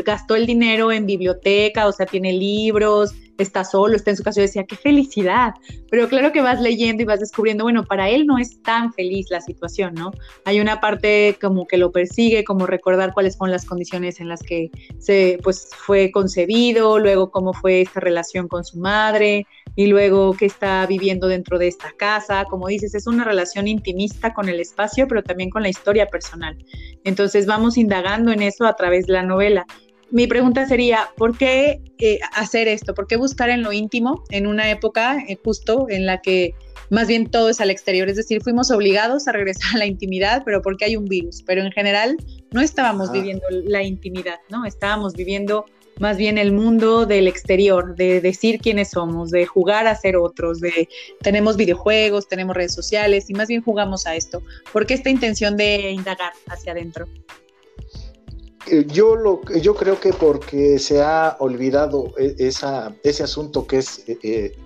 gastó 0.05 0.37
el 0.37 0.45
dinero 0.45 0.93
en 0.93 1.07
biblioteca, 1.07 1.87
o 1.87 1.93
sea, 1.93 2.05
tiene 2.05 2.35
libros, 2.35 3.15
está 3.39 3.65
solo, 3.65 3.97
está 3.97 4.11
en 4.11 4.17
su 4.19 4.23
casa. 4.23 4.41
Yo 4.41 4.47
decía, 4.47 4.65
qué 4.65 4.77
felicidad. 4.77 5.55
Pero 5.91 6.09
claro 6.09 6.33
que 6.33 6.43
vas 6.43 6.61
leyendo 6.61 7.03
y 7.03 7.07
vas 7.07 7.21
descubriendo, 7.21 7.65
bueno, 7.65 7.85
para 7.85 8.11
él 8.11 8.27
no 8.27 8.37
es 8.39 8.63
tan 8.63 8.93
feliz 8.93 9.29
la 9.31 9.41
situación, 9.41 9.95
¿no? 9.95 10.13
Hay 10.45 10.61
una 10.61 10.81
parte 10.81 11.39
como 11.41 11.67
que 11.67 11.79
lo 11.79 11.91
persigue, 11.91 12.45
como 12.45 12.67
recordar 12.67 13.15
cuáles 13.15 13.39
fueron 13.39 13.53
las 13.53 13.65
condiciones 13.65 14.21
en 14.21 14.29
las 14.29 14.43
que 14.43 14.71
se, 14.99 15.39
pues, 15.43 15.71
fue 15.75 16.11
concebido, 16.13 16.99
luego 16.99 17.31
cómo 17.31 17.55
fue 17.55 17.81
esta 17.81 18.01
relación 18.01 18.49
con 18.49 18.65
su 18.65 18.79
madre 18.79 19.47
y 19.77 19.87
luego 19.87 20.35
qué 20.35 20.47
está 20.47 20.87
viviendo 20.87 21.29
dentro 21.29 21.59
de 21.59 21.69
esta 21.69 21.93
casa. 21.97 22.45
Como 22.45 22.69
dices, 22.69 22.95
es 22.95 23.07
una 23.07 23.25
relación 23.25 23.69
intimista 23.69 24.33
con 24.33 24.49
el 24.49 24.61
espacio, 24.61 25.09
pero 25.09 25.23
también 25.23 25.51
con 25.51 25.63
la 25.63 25.69
historia 25.69 26.07
personal. 26.07 26.57
Entonces 27.05 27.47
vamos 27.47 27.77
indagando 27.77 28.33
en 28.33 28.43
eso 28.43 28.65
a 28.67 28.77
través 28.77 29.07
de 29.07 29.15
la 29.15 29.23
novela 29.23 29.67
mi 30.15 30.29
pregunta 30.29 30.65
sería, 30.67 31.11
¿por 31.17 31.37
qué 31.37 31.81
eh, 31.99 32.21
hacer 32.35 32.69
esto? 32.69 32.95
¿Por 32.95 33.09
qué 33.09 33.17
buscar 33.17 33.51
en 33.51 33.63
lo 33.63 33.73
íntimo 33.73 34.23
en 34.31 34.47
una 34.47 34.71
época 34.71 35.19
eh, 35.29 35.37
justo 35.43 35.87
en 35.89 36.07
la 36.07 36.21
que 36.21 36.55
más 36.89 37.09
bien 37.09 37.29
todo 37.29 37.49
es 37.49 37.61
al 37.61 37.71
exterior? 37.71 38.09
Es 38.09 38.17
decir, 38.17 38.41
fuimos 38.41 38.71
obligados 38.71 39.27
a 39.27 39.33
regresar 39.33 39.75
a 39.75 39.79
la 39.79 39.87
intimidad, 39.87 40.43
pero 40.45 40.63
porque 40.63 40.85
hay 40.85 40.97
un 40.97 41.07
virus. 41.07 41.43
Pero 41.43 41.63
en 41.63 41.73
general 41.73 42.17
no 42.53 42.61
estábamos 42.61 43.11
viviendo 43.11 43.45
la 43.51 43.83
intimidad, 43.83 44.39
¿no? 44.51 44.65
Estábamos 44.65 45.15
viviendo 45.15 45.65
más 46.01 46.17
bien 46.17 46.39
el 46.39 46.53
mundo 46.53 47.07
del 47.07 47.29
exterior, 47.29 47.95
de 47.95 48.21
decir 48.21 48.61
quiénes 48.61 48.91
somos, 48.91 49.31
de 49.31 49.47
jugar 49.47 49.87
a 49.87 49.95
ser 49.95 50.17
otros, 50.17 50.61
de 50.61 50.89
tenemos 51.21 51.57
videojuegos, 51.57 52.29
tenemos 52.29 52.57
redes 52.57 52.75
sociales 52.75 53.31
y 53.31 53.35
más 53.35 53.49
bien 53.49 53.63
jugamos 53.63 54.07
a 54.07 54.17
esto. 54.17 54.43
¿Por 54.73 54.87
qué 54.87 54.95
esta 54.95 55.11
intención 55.11 55.57
de 55.57 55.91
indagar 55.91 56.33
hacia 56.49 56.73
adentro? 56.73 57.07
Eh, 58.67 58.87
yo, 58.89 59.15
lo, 59.15 59.43
yo 59.61 59.75
creo 59.75 60.01
que 60.01 60.13
porque 60.13 60.79
se 60.79 61.03
ha 61.03 61.37
olvidado 61.39 62.15
e, 62.19 62.35
esa, 62.39 62.95
ese 63.03 63.23
asunto 63.23 63.67
que 63.67 63.79
es 63.79 64.05
eh, 64.09 64.57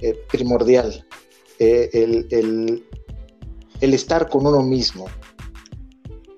eh, 0.00 0.18
primordial, 0.30 1.04
el, 1.58 2.84
estar 3.80 4.28
con 4.28 4.46
uno 4.46 4.62
mismo. 4.62 5.06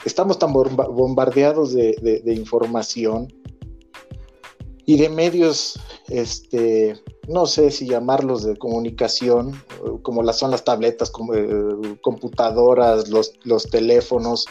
Estamos 0.05 0.39
tan 0.39 0.53
bombardeados 0.53 1.75
de, 1.75 2.23
información 2.35 3.29
y 4.89 4.97
de 4.97 5.11
medios, 5.11 5.79
este, 6.09 6.99
no 7.29 7.45
sé 7.45 7.71
si 7.71 7.87
llamarlos 7.87 8.43
de 8.45 8.57
comunicación, 8.57 9.63
como 10.01 10.23
las 10.23 10.39
son 10.39 10.51
las 10.51 10.65
tabletas, 10.65 11.11
como, 11.11 11.35
computadoras, 12.01 13.11
los, 13.11 13.35
los 13.45 13.69
teléfonos, 13.69 14.47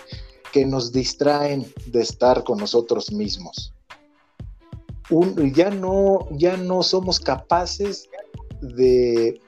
que 0.54 0.64
nos 0.64 0.92
distraen 0.92 1.66
de 1.88 2.02
estar 2.02 2.44
con 2.44 2.60
nosotros 2.60 3.12
mismos. 3.12 3.74
ya, 5.56 5.72
no, 5.72 6.28
ya 6.30 6.56
no 6.56 6.84
somos 6.84 7.20
capaces 7.20 8.08
de, 8.62 9.42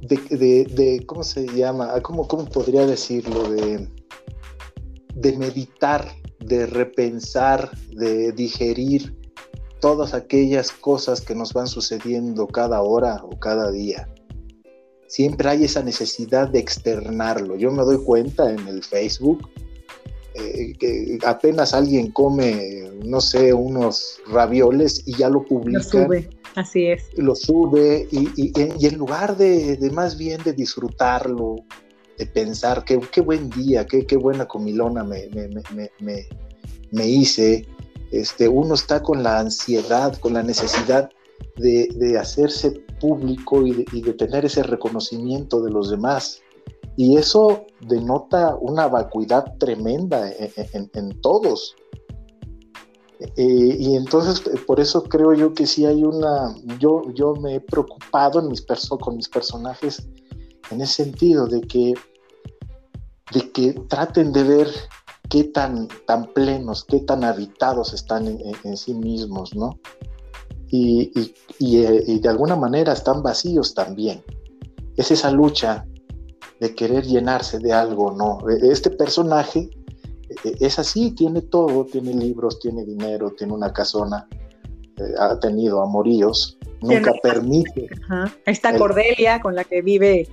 de, 0.00 1.04
¿cómo 1.06 1.22
se 1.22 1.46
llama? 1.46 2.02
¿Cómo, 2.02 2.26
cómo 2.26 2.44
podría 2.46 2.84
decirlo? 2.86 3.48
De, 3.50 3.88
de 5.14 5.38
meditar, 5.38 6.12
de 6.44 6.66
repensar, 6.66 7.70
de 7.90 8.32
digerir 8.32 9.14
todas 9.80 10.14
aquellas 10.14 10.70
cosas 10.72 11.20
que 11.20 11.34
nos 11.34 11.52
van 11.52 11.66
sucediendo 11.66 12.46
cada 12.46 12.82
hora 12.82 13.20
o 13.22 13.38
cada 13.38 13.70
día 13.70 14.08
siempre 15.14 15.48
hay 15.48 15.64
esa 15.64 15.80
necesidad 15.80 16.48
de 16.48 16.58
externarlo. 16.58 17.56
Yo 17.56 17.70
me 17.70 17.84
doy 17.84 17.98
cuenta 17.98 18.50
en 18.50 18.66
el 18.66 18.82
Facebook 18.82 19.48
eh, 20.34 20.72
que 20.78 21.18
apenas 21.24 21.72
alguien 21.72 22.10
come, 22.10 22.90
no 23.04 23.20
sé, 23.20 23.52
unos 23.52 24.20
ravioles 24.26 25.02
y 25.06 25.16
ya 25.16 25.28
lo 25.28 25.44
publica. 25.44 25.78
Lo 25.78 25.84
sube, 25.84 26.30
así 26.56 26.86
es. 26.86 27.04
Lo 27.16 27.36
sube 27.36 28.08
y, 28.10 28.52
en 28.56 28.98
lugar 28.98 29.36
de, 29.36 29.78
más 29.92 30.18
bien 30.18 30.42
de 30.42 30.52
disfrutarlo, 30.52 31.56
de 32.18 32.26
pensar 32.26 32.84
qué, 32.84 33.00
qué 33.12 33.20
buen 33.20 33.50
día, 33.50 33.86
qué, 33.86 34.06
qué 34.06 34.16
buena 34.16 34.46
comilona 34.46 35.04
me, 35.04 35.28
me, 36.90 37.06
hice, 37.06 37.66
este, 38.10 38.48
uno 38.48 38.74
está 38.74 39.02
con 39.02 39.22
la 39.22 39.40
ansiedad, 39.40 40.16
con 40.18 40.34
la 40.34 40.42
necesidad 40.42 41.10
de, 41.56 41.88
de 41.96 42.18
hacerse 42.18 42.84
público 43.00 43.66
y 43.66 44.00
de, 44.00 44.12
tener 44.14 44.44
ese 44.44 44.62
reconocimiento 44.62 45.60
de 45.62 45.70
los 45.70 45.90
demás. 45.90 46.40
Y 46.96 47.16
eso 47.16 47.66
denota 47.80 48.56
una 48.56 48.86
vacuidad 48.86 49.56
tremenda 49.58 50.30
en, 50.32 51.20
todos. 51.20 51.74
Eh, 53.36 53.76
y 53.78 53.96
entonces, 53.96 54.42
por 54.66 54.80
eso 54.80 55.02
creo 55.02 55.34
yo 55.34 55.52
que 55.52 55.66
sí 55.66 55.84
hay 55.86 56.04
una, 56.04 56.54
yo, 56.78 57.02
yo 57.14 57.34
me 57.34 57.56
he 57.56 57.60
preocupado 57.60 58.40
en 58.40 58.48
mis 58.48 58.62
perso 58.62 58.96
con 58.96 59.16
mis 59.16 59.28
personajes 59.28 60.08
en 60.70 60.80
ese 60.80 61.04
sentido, 61.04 61.46
de 61.46 61.60
que, 61.62 61.94
de 63.32 63.52
que 63.52 63.72
traten 63.88 64.32
de 64.32 64.42
ver 64.42 64.68
qué 65.28 65.44
tan, 65.44 65.88
tan 66.06 66.32
plenos, 66.32 66.84
qué 66.84 67.00
tan 67.00 67.24
habitados 67.24 67.92
están 67.92 68.26
en, 68.28 68.76
sí 68.76 68.94
mismos, 68.94 69.54
¿no? 69.54 69.78
Y, 70.68 71.12
eh, 71.18 72.04
y, 72.06 72.18
de 72.18 72.28
alguna 72.28 72.56
manera 72.56 72.92
están 72.92 73.22
vacíos 73.22 73.74
también. 73.74 74.22
Es 74.96 75.10
esa 75.10 75.30
lucha 75.30 75.86
de 76.60 76.74
querer 76.74 77.04
llenarse 77.04 77.58
de 77.58 77.72
algo, 77.72 78.12
¿no? 78.12 78.38
E, 78.48 78.72
este 78.72 78.90
personaje 78.90 79.70
e, 80.44 80.56
es 80.60 80.78
así, 80.78 81.12
tiene 81.12 81.42
todo, 81.42 81.84
tiene 81.84 82.14
libros, 82.14 82.58
tiene 82.58 82.84
dinero, 82.84 83.32
tiene 83.36 83.52
una 83.52 83.72
casona, 83.72 84.28
eh, 84.96 85.14
ha 85.18 85.38
tenido 85.38 85.82
amoríos, 85.82 86.58
nunca 86.84 87.12
permite. 87.22 87.88
Esta 88.46 88.76
Cordelia 88.76 89.40
con 89.40 89.54
la 89.54 89.64
que 89.64 89.82
vive 89.82 90.28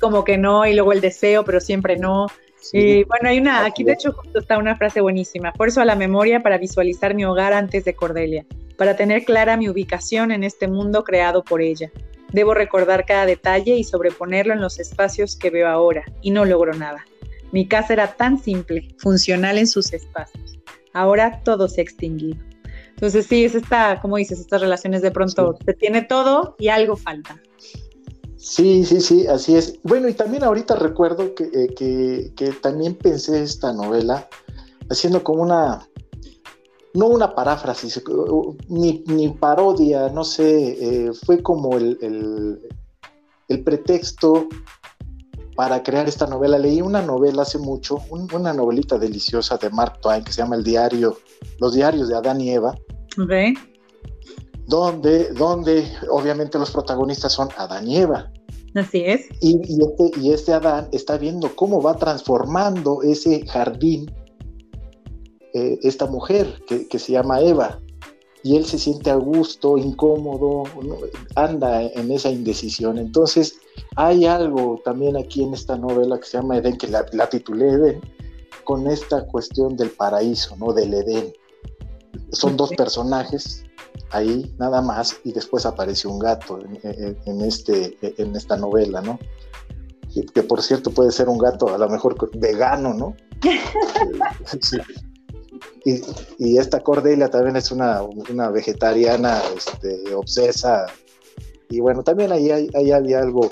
como 0.00 0.24
que, 0.24 0.38
no, 0.38 0.66
y 0.66 0.74
luego 0.74 0.92
el 0.92 1.00
deseo, 1.00 1.44
pero 1.44 1.60
siempre 1.60 1.96
no. 1.96 2.26
y 2.72 3.04
bueno, 3.04 3.28
hay 3.28 3.38
una, 3.38 3.64
aquí 3.64 3.84
de 3.84 3.92
hecho 3.92 4.12
justo 4.12 4.38
está 4.38 4.58
una 4.58 4.76
frase 4.76 5.00
buenísima, 5.00 5.52
fuerzo 5.52 5.80
a 5.80 5.84
la 5.84 5.94
memoria 5.94 6.42
para 6.42 6.58
visualizar 6.58 7.14
mi 7.14 7.24
hogar 7.24 7.52
antes 7.52 7.84
de 7.84 7.94
Cordelia, 7.94 8.44
para 8.76 8.96
tener 8.96 9.24
clara 9.24 9.56
mi 9.56 9.68
ubicación 9.68 10.30
en 10.30 10.44
este 10.44 10.68
mundo 10.68 11.04
creado 11.04 11.42
por 11.44 11.62
ella. 11.62 11.90
Debo 12.32 12.54
recordar 12.54 13.06
cada 13.06 13.26
detalle 13.26 13.74
y 13.74 13.84
sobreponerlo 13.84 14.52
en 14.52 14.60
los 14.60 14.78
espacios 14.78 15.36
que 15.36 15.50
veo 15.50 15.68
ahora, 15.68 16.04
y 16.22 16.30
no 16.30 16.44
logro 16.44 16.72
nada. 16.74 17.04
Mi 17.52 17.66
casa 17.66 17.92
era 17.92 18.12
tan 18.14 18.38
simple, 18.38 18.94
funcional 18.98 19.58
en 19.58 19.66
sus 19.66 19.92
espacios. 19.92 20.58
Ahora 20.92 21.40
todo 21.42 21.68
se 21.68 21.80
ha 21.80 21.84
extinguido. 21.84 22.49
Entonces 23.00 23.24
sí, 23.28 23.46
es 23.46 23.54
esta, 23.54 23.98
como 23.98 24.18
dices, 24.18 24.40
estas 24.40 24.60
relaciones 24.60 25.00
de 25.00 25.10
pronto 25.10 25.56
se 25.64 25.72
tiene 25.72 26.02
todo 26.02 26.54
y 26.58 26.68
algo 26.68 26.96
falta. 26.96 27.40
Sí, 28.36 28.84
sí, 28.84 29.00
sí, 29.00 29.26
así 29.26 29.56
es. 29.56 29.80
Bueno, 29.84 30.06
y 30.06 30.12
también 30.12 30.44
ahorita 30.44 30.76
recuerdo 30.76 31.34
que, 31.34 31.44
eh, 31.44 31.74
que, 32.36 32.52
también 32.60 32.94
pensé 32.94 33.42
esta 33.42 33.72
novela 33.72 34.28
haciendo 34.90 35.24
como 35.24 35.42
una, 35.42 35.88
no 36.92 37.06
una 37.06 37.34
paráfrasis, 37.34 38.02
ni, 38.68 39.02
ni 39.06 39.30
parodia, 39.30 40.10
no 40.10 40.22
sé, 40.22 41.06
eh, 41.06 41.12
fue 41.24 41.42
como 41.42 41.78
el, 41.78 41.96
el, 42.02 42.60
el 43.48 43.64
pretexto 43.64 44.46
para 45.54 45.82
crear 45.82 46.08
esta 46.08 46.26
novela. 46.26 46.58
Leí 46.58 46.80
una 46.80 47.02
novela 47.02 47.42
hace 47.42 47.58
mucho, 47.58 47.98
una 48.10 48.52
novelita 48.52 48.98
deliciosa 48.98 49.56
de 49.56 49.70
Mark 49.70 50.00
Twain 50.00 50.24
que 50.24 50.32
se 50.32 50.42
llama 50.42 50.56
El 50.56 50.64
Diario, 50.64 51.18
Los 51.58 51.74
Diarios 51.74 52.08
de 52.08 52.16
Adán 52.16 52.40
y 52.40 52.50
Eva. 52.50 52.74
Donde, 54.66 55.32
donde 55.32 55.84
obviamente 56.10 56.58
los 56.58 56.70
protagonistas 56.70 57.32
son 57.32 57.48
Adán 57.56 57.88
y 57.88 57.98
Eva. 57.98 58.30
Así 58.74 59.02
es. 59.04 59.26
Y, 59.40 59.58
este, 59.82 60.20
y 60.20 60.32
este 60.32 60.52
Adán 60.52 60.88
está 60.92 61.18
viendo 61.18 61.54
cómo 61.56 61.82
va 61.82 61.96
transformando 61.96 63.02
ese 63.02 63.44
jardín 63.46 64.10
eh, 65.54 65.78
esta 65.82 66.06
mujer 66.06 66.62
que, 66.68 66.86
que 66.86 66.98
se 67.00 67.12
llama 67.12 67.40
Eva 67.40 67.80
y 68.42 68.56
él 68.56 68.64
se 68.64 68.78
siente 68.78 69.10
a 69.10 69.16
gusto, 69.16 69.76
incómodo, 69.76 70.64
anda 71.34 71.82
en 71.82 72.10
esa 72.10 72.30
indecisión. 72.30 72.98
Entonces, 72.98 73.58
hay 73.96 74.24
algo 74.24 74.80
también 74.84 75.16
aquí 75.16 75.42
en 75.42 75.52
esta 75.52 75.76
novela 75.76 76.18
que 76.18 76.26
se 76.26 76.38
llama 76.38 76.56
Edén, 76.56 76.78
que 76.78 76.88
la, 76.88 77.04
titulé 77.28 77.68
Edén, 77.68 78.00
con 78.64 78.86
esta 78.86 79.26
cuestión 79.26 79.76
del 79.76 79.90
paraíso, 79.90 80.56
¿no? 80.56 80.72
Del 80.72 80.94
Edén. 80.94 81.32
Son 82.32 82.56
dos 82.56 82.70
personajes 82.70 83.64
ahí 84.12 84.54
nada 84.58 84.80
más 84.80 85.16
y 85.24 85.32
después 85.32 85.66
aparece 85.66 86.08
un 86.08 86.18
gato 86.18 86.58
en, 86.82 87.40
este, 87.42 87.96
en 88.00 88.34
esta 88.34 88.56
novela, 88.56 89.02
¿no? 89.02 89.18
Que, 90.34 90.42
por 90.42 90.62
cierto 90.62 90.90
puede 90.90 91.12
ser 91.12 91.28
un 91.28 91.38
gato 91.38 91.72
a 91.72 91.78
lo 91.78 91.88
mejor 91.88 92.16
vegano, 92.38 92.94
¿no? 92.94 93.14
sí. 94.60 94.78
Y, 95.84 96.58
esta 96.58 96.80
Cordelia 96.80 97.28
también 97.28 97.56
es 97.56 97.70
una, 97.70 98.02
vegetariana 98.52 99.40
este, 99.56 100.14
obsesa. 100.14 100.86
Y 101.68 101.80
bueno, 101.80 102.02
también 102.02 102.32
ahí, 102.32 102.50
hay 102.50 102.92
había 102.92 103.20
algo, 103.20 103.50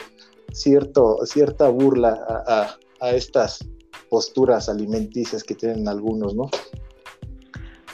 cierto, 0.53 1.19
cierta 1.25 1.69
burla 1.69 2.21
a, 2.47 2.77
a, 3.01 3.11
estas 3.11 3.64
posturas 4.11 4.69
alimenticias 4.69 5.43
que 5.43 5.55
tienen 5.55 5.87
algunos, 5.88 6.35
¿no? 6.35 6.51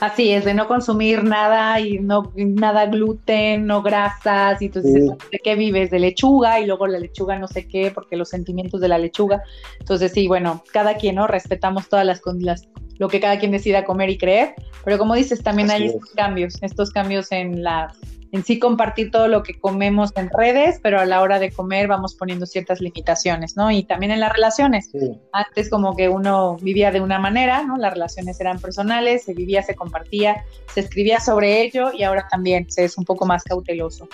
Así 0.01 0.33
es, 0.33 0.45
de 0.45 0.55
no 0.55 0.67
consumir 0.67 1.23
nada 1.23 1.81
y 1.81 1.99
no 2.01 2.33
nada 2.35 2.87
gluten, 2.87 3.65
no 3.65 3.81
grasas, 3.81 4.61
y 4.61 4.67
entonces, 4.67 5.07
¿de 5.31 5.39
qué 5.43 5.55
vives? 5.55 5.91
De 5.91 6.01
lechuga 6.01 6.59
y 6.59 6.67
luego 6.67 6.87
la 6.87 6.99
lechuga 6.99 7.39
no 7.39 7.47
sé 7.47 7.69
qué, 7.69 7.93
porque 7.93 8.17
los 8.17 8.29
sentimientos 8.29 8.81
de 8.81 8.89
la 8.89 8.99
lechuga. 8.99 9.43
Entonces, 9.79 10.13
sí, 10.13 10.27
bueno, 10.27 10.63
cada 10.73 10.97
quien, 10.97 11.15
¿no? 11.15 11.27
Respetamos 11.29 11.89
todas 11.89 12.05
las, 12.05 12.21
las 12.41 12.69
lo 12.99 13.09
que 13.09 13.21
cada 13.21 13.39
quien 13.39 13.51
decida 13.51 13.85
comer 13.85 14.11
y 14.11 14.19
creer, 14.19 14.55
pero 14.85 14.99
como 14.99 15.15
dices, 15.15 15.43
también 15.43 15.71
hay 15.71 15.87
estos 15.87 16.11
cambios, 16.11 16.63
estos 16.63 16.91
cambios 16.91 17.33
en 17.33 17.63
la 17.63 17.93
en 18.35 18.45
sí 18.45 18.59
compartir 18.59 19.13
todo 19.13 19.29
lo 19.29 19.45
que 19.45 19.57
comemos 19.61 20.11
en 20.17 20.29
redes, 20.29 20.81
pero 20.83 20.99
a 20.99 21.05
la 21.05 21.23
hora 21.23 21.39
de 21.39 21.53
comer 21.53 21.87
vamos 21.87 22.17
poniendo 22.17 22.47
ciertas 22.47 22.81
limitaciones, 22.81 23.57
¿no? 23.57 23.71
Y 23.71 23.85
también 23.85 24.11
en 24.11 24.19
las 24.19 24.33
relaciones. 24.33 24.91
Antes 25.31 25.71
como 25.71 25.95
que 25.95 26.09
uno 26.09 26.57
vivía 26.61 26.91
de 26.91 27.01
una 27.01 27.21
manera, 27.21 27.63
¿no? 27.63 27.77
Las 27.77 27.93
relaciones 27.93 28.41
eran 28.41 28.59
personales, 28.59 29.23
se 29.23 29.35
vivía, 29.35 29.63
se 29.63 29.77
compartía, 29.77 30.45
se 30.75 30.81
escribía 30.81 31.21
sobre 31.21 31.63
ello 31.63 31.93
y 31.97 32.03
ahora 32.03 32.27
también 32.29 32.69
se 32.73 32.83
es 32.83 32.99
un 32.99 33.05
poco 33.05 33.25
más 33.25 33.45
cauteloso. 33.45 34.09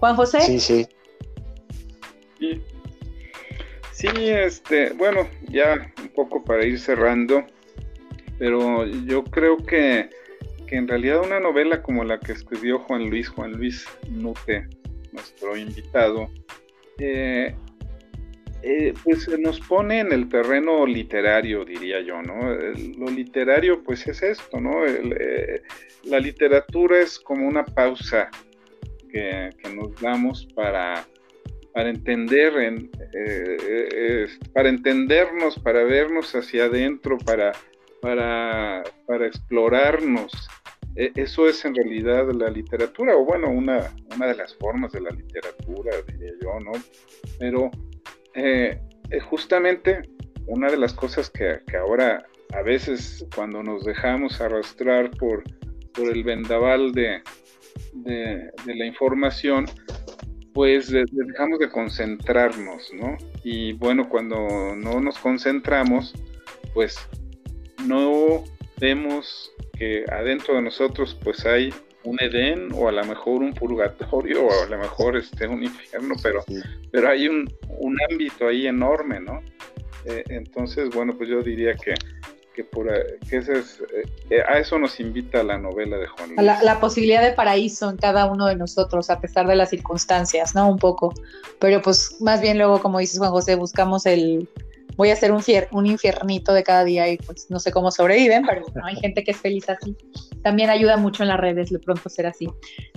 Juan 0.00 0.16
José. 0.16 0.40
Sí, 0.40 0.58
sí. 0.58 0.88
Sí, 3.92 4.08
este, 4.16 4.92
bueno, 4.94 5.28
ya 5.48 5.92
un 6.02 6.08
poco 6.08 6.42
para 6.42 6.64
ir 6.66 6.80
cerrando, 6.80 7.44
pero 8.42 8.84
yo 8.88 9.22
creo 9.22 9.56
que, 9.58 10.10
en 10.66 10.88
realidad 10.88 11.22
una 11.24 11.38
novela 11.38 11.80
como 11.80 12.02
la 12.02 12.18
que 12.18 12.32
escribió 12.32 12.80
Juan 12.80 13.08
Luis, 13.08 13.28
Juan 13.28 13.52
Luis 13.52 13.86
Nute, 14.10 14.66
nuestro 15.12 15.56
invitado, 15.56 16.28
eh, 16.98 17.54
eh, 18.64 18.94
pues 19.04 19.28
nos 19.38 19.60
pone 19.60 20.00
en 20.00 20.10
el 20.10 20.28
terreno 20.28 20.84
literario, 20.86 21.64
diría 21.64 22.00
yo, 22.00 22.20
¿no? 22.20 22.52
lo 22.98 23.10
literario, 23.12 23.84
pues 23.84 24.08
es 24.08 24.24
esto, 24.24 24.60
¿no? 24.60 24.84
Eh, 24.88 25.62
la 26.02 26.18
literatura 26.18 26.98
es 26.98 27.20
como 27.20 27.46
una 27.46 27.64
pausa 27.64 28.28
que, 29.08 29.50
nos 29.72 29.94
damos 30.00 30.48
para, 30.52 31.06
para 31.72 31.90
entender, 31.90 32.56
en, 32.56 32.90
para 34.52 34.68
entendernos, 34.68 35.60
para 35.60 35.84
vernos 35.84 36.34
hacia 36.34 36.64
adentro, 36.64 37.18
para 37.18 37.52
para, 38.02 38.82
para 39.06 39.26
explorarnos. 39.26 40.32
E, 40.96 41.12
eso 41.14 41.48
es 41.48 41.64
en 41.64 41.74
realidad 41.74 42.30
la 42.32 42.50
literatura, 42.50 43.16
o 43.16 43.24
bueno, 43.24 43.48
una, 43.48 43.94
una 44.14 44.26
de 44.26 44.34
las 44.34 44.54
formas 44.56 44.92
de 44.92 45.00
la 45.00 45.10
literatura, 45.10 45.92
diría 46.08 46.32
yo, 46.42 46.60
¿no? 46.60 46.72
Pero 47.38 47.70
eh, 48.34 48.78
eh, 49.10 49.20
justamente 49.20 50.02
una 50.46 50.70
de 50.70 50.76
las 50.76 50.92
cosas 50.92 51.30
que, 51.30 51.60
ahora 51.78 52.26
a 52.52 52.62
veces 52.62 53.24
cuando 53.34 53.62
nos 53.62 53.84
dejamos 53.84 54.40
arrastrar 54.40 55.10
por, 55.12 55.44
por 55.94 56.08
el 56.08 56.24
vendaval 56.24 56.92
de, 56.92 57.22
de, 57.94 58.50
la 58.66 58.84
información, 58.84 59.66
pues 60.52 60.90
dejamos 60.90 61.60
de 61.60 61.70
concentrarnos, 61.70 62.92
¿no? 62.92 63.16
Y 63.44 63.72
bueno, 63.74 64.08
cuando 64.08 64.36
no 64.76 65.00
nos 65.00 65.18
concentramos, 65.18 66.12
pues 66.74 66.98
no 67.86 68.44
vemos 68.78 69.52
que 69.78 70.04
adentro 70.10 70.56
de 70.56 70.62
nosotros 70.62 71.16
pues 71.22 71.46
hay 71.46 71.72
un 72.04 72.20
Edén 72.20 72.70
o 72.74 72.88
a 72.88 72.92
lo 72.92 73.04
mejor 73.04 73.42
un 73.42 73.52
purgatorio 73.52 74.46
o 74.46 74.64
a 74.64 74.68
lo 74.68 74.78
mejor 74.78 75.16
este, 75.16 75.46
un 75.46 75.62
infierno, 75.62 76.14
pero, 76.22 76.44
pero 76.90 77.08
hay 77.08 77.28
un, 77.28 77.48
ámbito 78.10 78.48
ahí 78.48 78.66
enorme, 78.66 79.20
¿no? 79.20 79.40
Eh, 80.04 80.24
entonces, 80.28 80.90
bueno, 80.90 81.14
pues 81.16 81.28
yo 81.28 81.42
diría 81.42 81.74
que, 81.74 81.94
que, 82.54 82.64
por, 82.64 82.88
que 83.28 83.36
ese 83.36 83.60
es, 83.60 83.82
eh, 84.30 84.42
a 84.48 84.58
eso 84.58 84.78
nos 84.78 84.98
invita 84.98 85.44
la 85.44 85.58
novela 85.58 85.96
de 85.96 86.08
Juan 86.08 86.28
Luis. 86.30 86.42
La, 86.42 86.60
la, 86.62 86.80
posibilidad 86.80 87.22
de 87.22 87.32
paraíso 87.32 87.88
en 87.88 87.96
cada 87.96 88.26
uno 88.26 88.46
de 88.46 88.56
nosotros, 88.56 89.10
a 89.10 89.20
pesar 89.20 89.46
de 89.46 89.54
las 89.54 89.70
circunstancias, 89.70 90.54
¿no? 90.56 90.68
Un 90.68 90.78
poco. 90.78 91.14
Pero 91.60 91.82
pues 91.82 92.16
más 92.20 92.40
bien 92.40 92.58
luego, 92.58 92.80
como 92.80 92.98
dices 92.98 93.18
Juan 93.18 93.30
José, 93.30 93.54
buscamos 93.54 94.06
el, 94.06 94.48
voy 94.96 95.10
a 95.10 95.14
hacer 95.14 95.32
un, 95.32 95.42
un 95.72 95.86
infiernito 95.86 96.52
de 96.52 96.62
cada 96.62 96.84
día 96.84 97.08
y 97.08 97.16
pues 97.16 97.46
no 97.50 97.58
sé 97.58 97.72
cómo 97.72 97.90
sobreviven, 97.90 98.44
pero 98.46 98.64
hay 98.84 98.96
gente 98.96 99.24
que 99.24 99.32
es 99.32 99.36
feliz 99.36 99.68
así. 99.68 99.96
También 100.42 100.70
ayuda 100.70 100.96
mucho 100.96 101.22
en 101.22 101.28
las 101.28 101.40
redes 101.40 101.70
de 101.70 101.78
pronto 101.78 102.08
ser 102.08 102.26
así. 102.26 102.48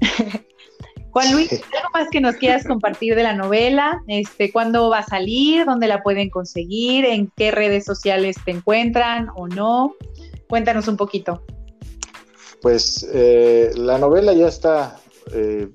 Juan 1.12 1.31
Luis, 1.31 1.49
¿algo 1.51 1.89
más 1.93 2.10
que 2.12 2.19
nos 2.19 2.36
quieras 2.36 2.65
compartir 2.65 3.15
de 3.15 3.23
la 3.23 3.34
novela? 3.34 4.03
Este, 4.08 4.51
¿Cuándo 4.51 4.89
va 4.89 4.99
a 4.99 5.03
salir? 5.03 5.65
¿Dónde 5.65 5.88
la 5.88 6.03
pueden 6.03 6.29
conseguir? 6.29 7.05
¿En 7.05 7.31
qué 7.38 7.51
redes 7.51 7.86
sociales 7.86 8.36
te 8.43 8.51
encuentran 8.51 9.29
o 9.34 9.47
no? 9.47 9.95
Cuéntanos 10.49 10.89
un 10.89 10.97
poquito. 10.97 11.41
pues 12.62 13.08
eh, 13.13 13.71
la 13.75 13.97
novela 13.97 14.34
ya 14.34 14.49
está 14.49 14.99
eh, 15.31 15.69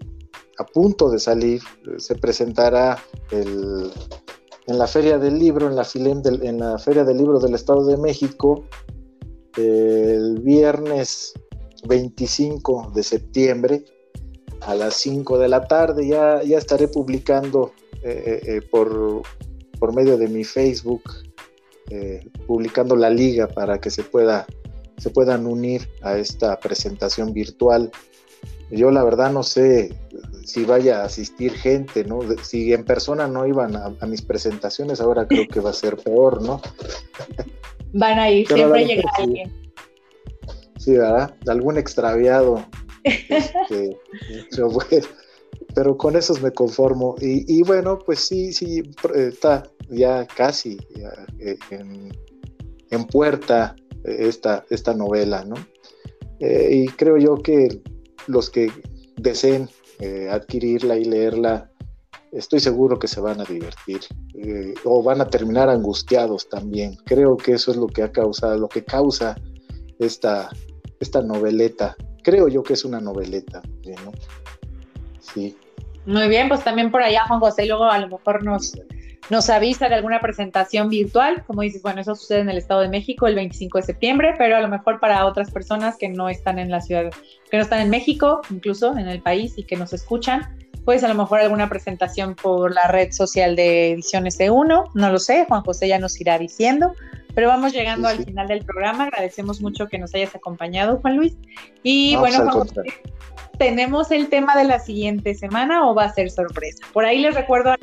a 0.59 0.65
punto 0.67 1.11
de 1.11 1.19
salir, 1.19 1.63
se 1.97 2.17
presentará 2.17 2.99
en 4.67 4.79
la 4.79 4.87
Feria 4.87 5.19
del 5.19 5.39
Libro, 5.39 5.69
en 5.69 5.77
la, 5.77 5.87
en 5.95 6.59
la 6.59 6.79
Feria 6.79 7.05
del 7.05 7.19
Libro 7.19 7.39
del 7.41 7.55
Estado 7.55 7.85
de 7.87 7.97
México, 7.97 8.65
el 9.57 10.41
viernes 10.41 11.33
25 11.87 12.93
de 12.95 13.03
septiembre 13.03 13.85
a 14.61 14.75
las 14.75 14.95
5 14.95 15.39
de 15.39 15.49
la 15.49 15.67
tarde. 15.67 16.07
Ya, 16.07 16.41
estaré 16.41 16.89
publicando 16.89 17.73
eh, 18.03 18.61
por, 18.71 19.23
por 19.79 19.95
medio 19.95 20.17
de 20.17 20.29
mi 20.29 20.45
Facebook 20.45 21.03
eh, 21.93 22.25
publicando 22.47 22.95
la 22.95 23.11
liga 23.11 23.49
para 23.49 23.81
que 23.81 23.91
se, 23.91 24.05
pueda, 24.05 24.47
se 24.99 25.11
puedan 25.11 25.45
unir 25.45 25.89
a 26.03 26.19
esta 26.19 26.57
presentación 26.61 27.33
virtual. 27.33 27.91
Yo 28.71 28.93
la 28.93 29.03
verdad 29.03 29.33
no 29.33 29.43
sé 29.43 29.93
si 30.51 30.65
vaya 30.65 31.01
a 31.01 31.05
asistir 31.05 31.53
gente, 31.53 32.05
¿no? 32.05 32.21
Si 32.43 32.73
en 32.73 32.85
persona 32.85 33.27
no 33.29 33.47
iban 33.47 33.77
a, 33.77 34.07
mis 34.07 34.23
presentaciones, 34.23 35.01
ahora 35.01 35.27
creo 35.27 35.47
que 35.47 35.61
va 35.61 35.71
a 35.71 35.75
ser 35.75 35.97
peor, 35.97 36.43
¿no? 36.43 36.61
Van 37.93 38.19
a 38.19 38.31
ir, 38.31 38.47
siempre 38.47 38.87
llega 38.87 39.11
alguien. 39.19 39.53
Sí, 40.79 40.93
¿verdad? 40.93 41.35
Algún 41.47 41.79
extraviado. 41.79 42.65
Este, 43.05 43.97
pero 45.75 45.97
con 45.97 46.17
esos 46.17 46.43
me 46.43 46.51
conformo. 46.51 47.15
Y, 47.21 47.63
bueno, 47.63 47.99
pues 47.99 48.21
sí, 48.21 48.53
sí, 48.53 48.83
está 49.15 49.63
ya 49.89 50.27
casi 50.27 50.79
eh, 51.39 51.57
en, 51.71 53.05
puerta 53.07 53.77
eh, 54.05 54.17
esta, 54.21 54.65
esta 54.71 54.95
novela, 54.95 55.45
¿no? 55.45 55.57
Eh, 56.41 56.85
y 56.85 56.89
creo 56.89 57.19
yo 57.19 57.37
que 57.37 57.81
los 58.27 58.51
que 58.51 58.71
deseen 59.17 59.69
adquirirla 60.31 60.97
y 60.97 61.05
leerla, 61.05 61.71
estoy 62.33 62.61
seguro 62.61 62.99
que 62.99 63.09
se 63.09 63.21
van 63.21 63.41
a 63.41 63.45
divertir 63.45 64.01
o 64.85 65.03
van 65.03 65.21
a 65.21 65.27
terminar 65.27 65.69
angustiados 65.69 66.49
también. 66.49 66.97
Creo 67.05 67.37
que 67.37 67.53
eso 67.53 67.71
es 67.71 67.77
lo 67.77 67.87
que 67.87 68.03
ha 68.03 68.13
causado, 68.13 68.57
lo 68.57 68.69
que 68.69 68.85
causa 68.85 69.37
esta, 69.99 70.49
esta 71.01 71.23
noveleta. 71.23 71.97
Creo 72.23 72.49
yo 72.49 72.63
que 72.63 72.75
es 72.75 72.85
una 72.85 73.01
noveleta, 73.01 73.63
¿no? 74.05 74.13
Sí. 75.21 75.57
Muy 76.07 76.29
bien, 76.29 76.49
pues 76.49 76.65
también 76.65 76.91
por 76.91 77.03
allá 77.03 77.27
Juan 77.27 77.41
José 77.41 77.67
luego 77.67 77.85
a 77.85 77.99
lo 77.99 78.09
mejor 78.09 78.43
nos, 78.43 78.73
nos 79.31 79.49
avisa 79.49 79.89
de 79.89 79.95
alguna 79.95 80.21
presentación 80.21 80.89
virtual. 80.89 81.45
Como 81.47 81.63
dices, 81.63 81.83
bueno, 81.83 82.01
eso 82.01 82.15
sucede 82.15 82.41
en 82.41 82.51
el 82.51 82.59
Estado 82.59 82.81
de 82.81 82.89
México 82.89 83.27
el 83.27 83.37
25 83.37 83.79
de 83.79 83.85
septiembre, 83.85 84.35
pero 84.37 84.57
a 84.57 84.61
lo 84.61 84.69
mejor 84.69 85.01
para 85.01 85.25
otras 85.25 85.51
personas 85.51 85.97
que 85.97 86.09
no 86.09 86.29
están 86.29 86.59
en 86.59 86.71
la 86.71 86.81
ciudad, 86.81 87.11
que 87.51 87.57
no 87.57 87.63
están 87.63 87.81
en 87.81 87.91
México, 87.91 88.43
incluso 88.51 88.97
en 88.99 89.09
el 89.09 89.23
país 89.23 89.55
y 89.57 89.65
que 89.65 89.77
nos 89.77 89.93
escuchan, 89.93 90.57
pues 90.85 91.05
a 91.05 91.09
lo 91.09 91.15
mejor 91.15 91.41
alguna 91.41 91.69
presentación 91.69 92.35
por 92.35 92.75
la 92.75 92.89
red 92.89 93.13
social 93.13 93.55
de 93.55 93.93
Ediciones 93.93 94.39
E1, 94.41 94.91
no 94.95 95.13
lo 95.13 95.19
sé, 95.19 95.45
Juan 95.47 95.63
José 95.63 95.89
ya 95.89 95.99
nos 95.99 96.21
irá 96.21 96.39
diciendo. 96.39 96.93
Pero 97.33 97.47
vamos 97.47 97.73
llegando 97.73 98.09
al 98.09 98.25
final 98.25 98.49
del 98.49 98.65
programa. 98.65 99.05
Agradecemos 99.05 99.61
mucho 99.61 99.87
que 99.87 99.99
nos 99.99 100.13
hayas 100.17 100.35
acompañado, 100.35 100.99
Juan 101.01 101.17
Luis. 101.17 101.37
Y 101.85 102.17
bueno, 102.17 102.39
Juan 102.39 102.51
José, 102.51 102.83
¿tenemos 103.57 104.11
el 104.11 104.29
tema 104.29 104.57
de 104.57 104.65
la 104.65 104.81
siguiente 104.81 105.37
semana 105.37 105.89
o 105.89 105.95
va 105.95 106.07
a 106.07 106.13
ser 106.13 106.29
sorpresa? 106.29 106.85
Por 106.93 107.05
ahí 107.05 107.21
les 107.21 107.37
recuerdo. 107.37 107.77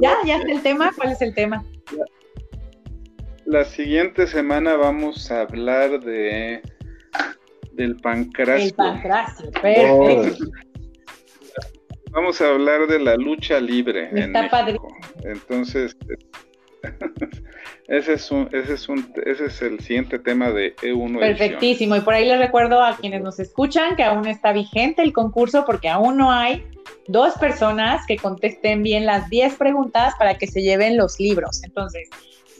Ya, 0.00 0.16
ya 0.24 0.36
es 0.36 0.44
el 0.46 0.62
tema. 0.62 0.90
¿Cuál 0.96 1.12
es 1.12 1.22
el 1.22 1.34
tema? 1.34 1.64
La, 3.44 3.64
siguiente 3.64 4.26
semana 4.26 4.76
vamos 4.76 5.30
a 5.30 5.42
hablar 5.42 6.00
de 6.00 6.62
del 7.72 7.96
pancracio. 7.96 8.66
El 8.66 8.74
pancracio, 8.74 9.50
perfecto. 9.50 10.44
Vamos 12.12 12.40
a 12.40 12.48
hablar 12.48 12.88
de 12.88 12.98
la 12.98 13.16
lucha 13.16 13.60
libre. 13.60 14.10
Está 14.12 14.48
padre. 14.50 14.76
Entonces, 15.22 15.96
ese 17.88 18.14
es, 18.14 18.30
un, 18.30 18.48
ese, 18.52 18.74
es 18.74 18.88
un, 18.88 19.12
ese 19.24 19.46
es 19.46 19.62
el 19.62 19.80
siguiente 19.80 20.18
tema 20.18 20.50
de 20.50 20.74
E1. 20.76 21.18
Perfectísimo. 21.18 21.96
Y 21.96 22.00
por 22.00 22.14
ahí 22.14 22.26
les 22.26 22.38
recuerdo 22.38 22.82
a 22.82 22.96
quienes 22.96 23.22
nos 23.22 23.38
escuchan 23.38 23.96
que 23.96 24.02
aún 24.02 24.26
está 24.26 24.52
vigente 24.52 25.02
el 25.02 25.12
concurso 25.12 25.64
porque 25.66 25.88
aún 25.88 26.16
no 26.16 26.30
hay 26.30 26.64
dos 27.08 27.34
personas 27.34 28.06
que 28.06 28.16
contesten 28.16 28.82
bien 28.82 29.06
las 29.06 29.28
10 29.28 29.56
preguntas 29.56 30.14
para 30.18 30.36
que 30.38 30.46
se 30.46 30.62
lleven 30.62 30.96
los 30.96 31.18
libros. 31.18 31.62
Entonces, 31.64 32.08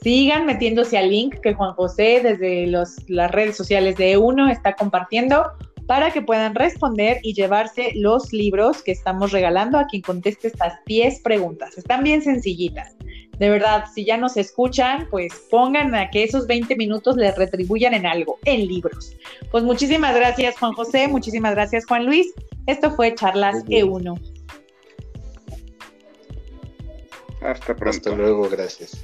sigan 0.03 0.47
metiéndose 0.47 0.99
al 0.99 1.11
link 1.11 1.37
que 1.41 1.55
Juan 1.55 1.73
José 1.75 2.21
desde 2.23 2.67
las 2.67 3.31
redes 3.31 3.57
sociales 3.57 3.97
de 3.97 4.17
E1 4.17 4.51
está 4.51 4.75
compartiendo 4.75 5.45
para 5.87 6.13
que 6.13 6.23
puedan 6.23 6.55
responder 6.55 7.19
y 7.23 7.35
llevarse 7.35 7.93
los 7.97 8.33
libros 8.33 8.83
que 8.83 8.93
estamos 8.93 9.33
regalando 9.33 9.77
a 9.77 9.87
quien 9.87 10.03
conteste 10.03 10.47
estas 10.47 10.75
10 10.87 11.21
preguntas. 11.21 11.77
Están 11.77 12.05
bien 12.05 12.23
sencillitas 12.23 12.95
de 13.41 13.49
verdad, 13.49 13.87
si 13.91 14.05
ya 14.05 14.19
nos 14.19 14.37
escuchan, 14.37 15.09
pues 15.11 15.33
pongan 15.51 15.95
a 15.95 16.11
que 16.11 16.25
esos 16.25 16.47
20 16.47 16.77
minutos 16.77 17.17
les 17.17 17.35
retribuyan 17.37 17.95
en 17.95 18.05
algo, 18.05 18.39
en 18.45 18.67
libros. 18.67 19.17
Pues 19.51 19.65
muchísimas 19.65 20.15
gracias, 20.15 20.59
Juan 20.59 20.75
José, 20.75 21.09
muchísimas 21.09 21.53
gracias, 21.55 21.87
Juan 21.87 22.05
Luis. 22.05 22.35
Esto 22.67 22.91
fue 22.91 23.15
Charlas 23.15 23.65
E1. 23.65 24.21
Hasta 27.41 27.75
pronto. 27.75 27.89
Hasta 27.89 28.11
luego, 28.11 28.47
gracias. 28.51 29.03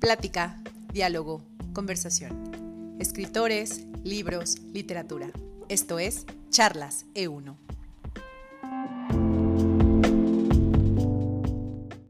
Plática 0.00 0.60
diálogo, 0.98 1.44
conversación. 1.74 2.96
Escritores, 2.98 3.86
libros, 4.02 4.56
literatura. 4.72 5.30
Esto 5.68 6.00
es 6.00 6.26
Charlas 6.50 7.06
E1. 7.14 7.54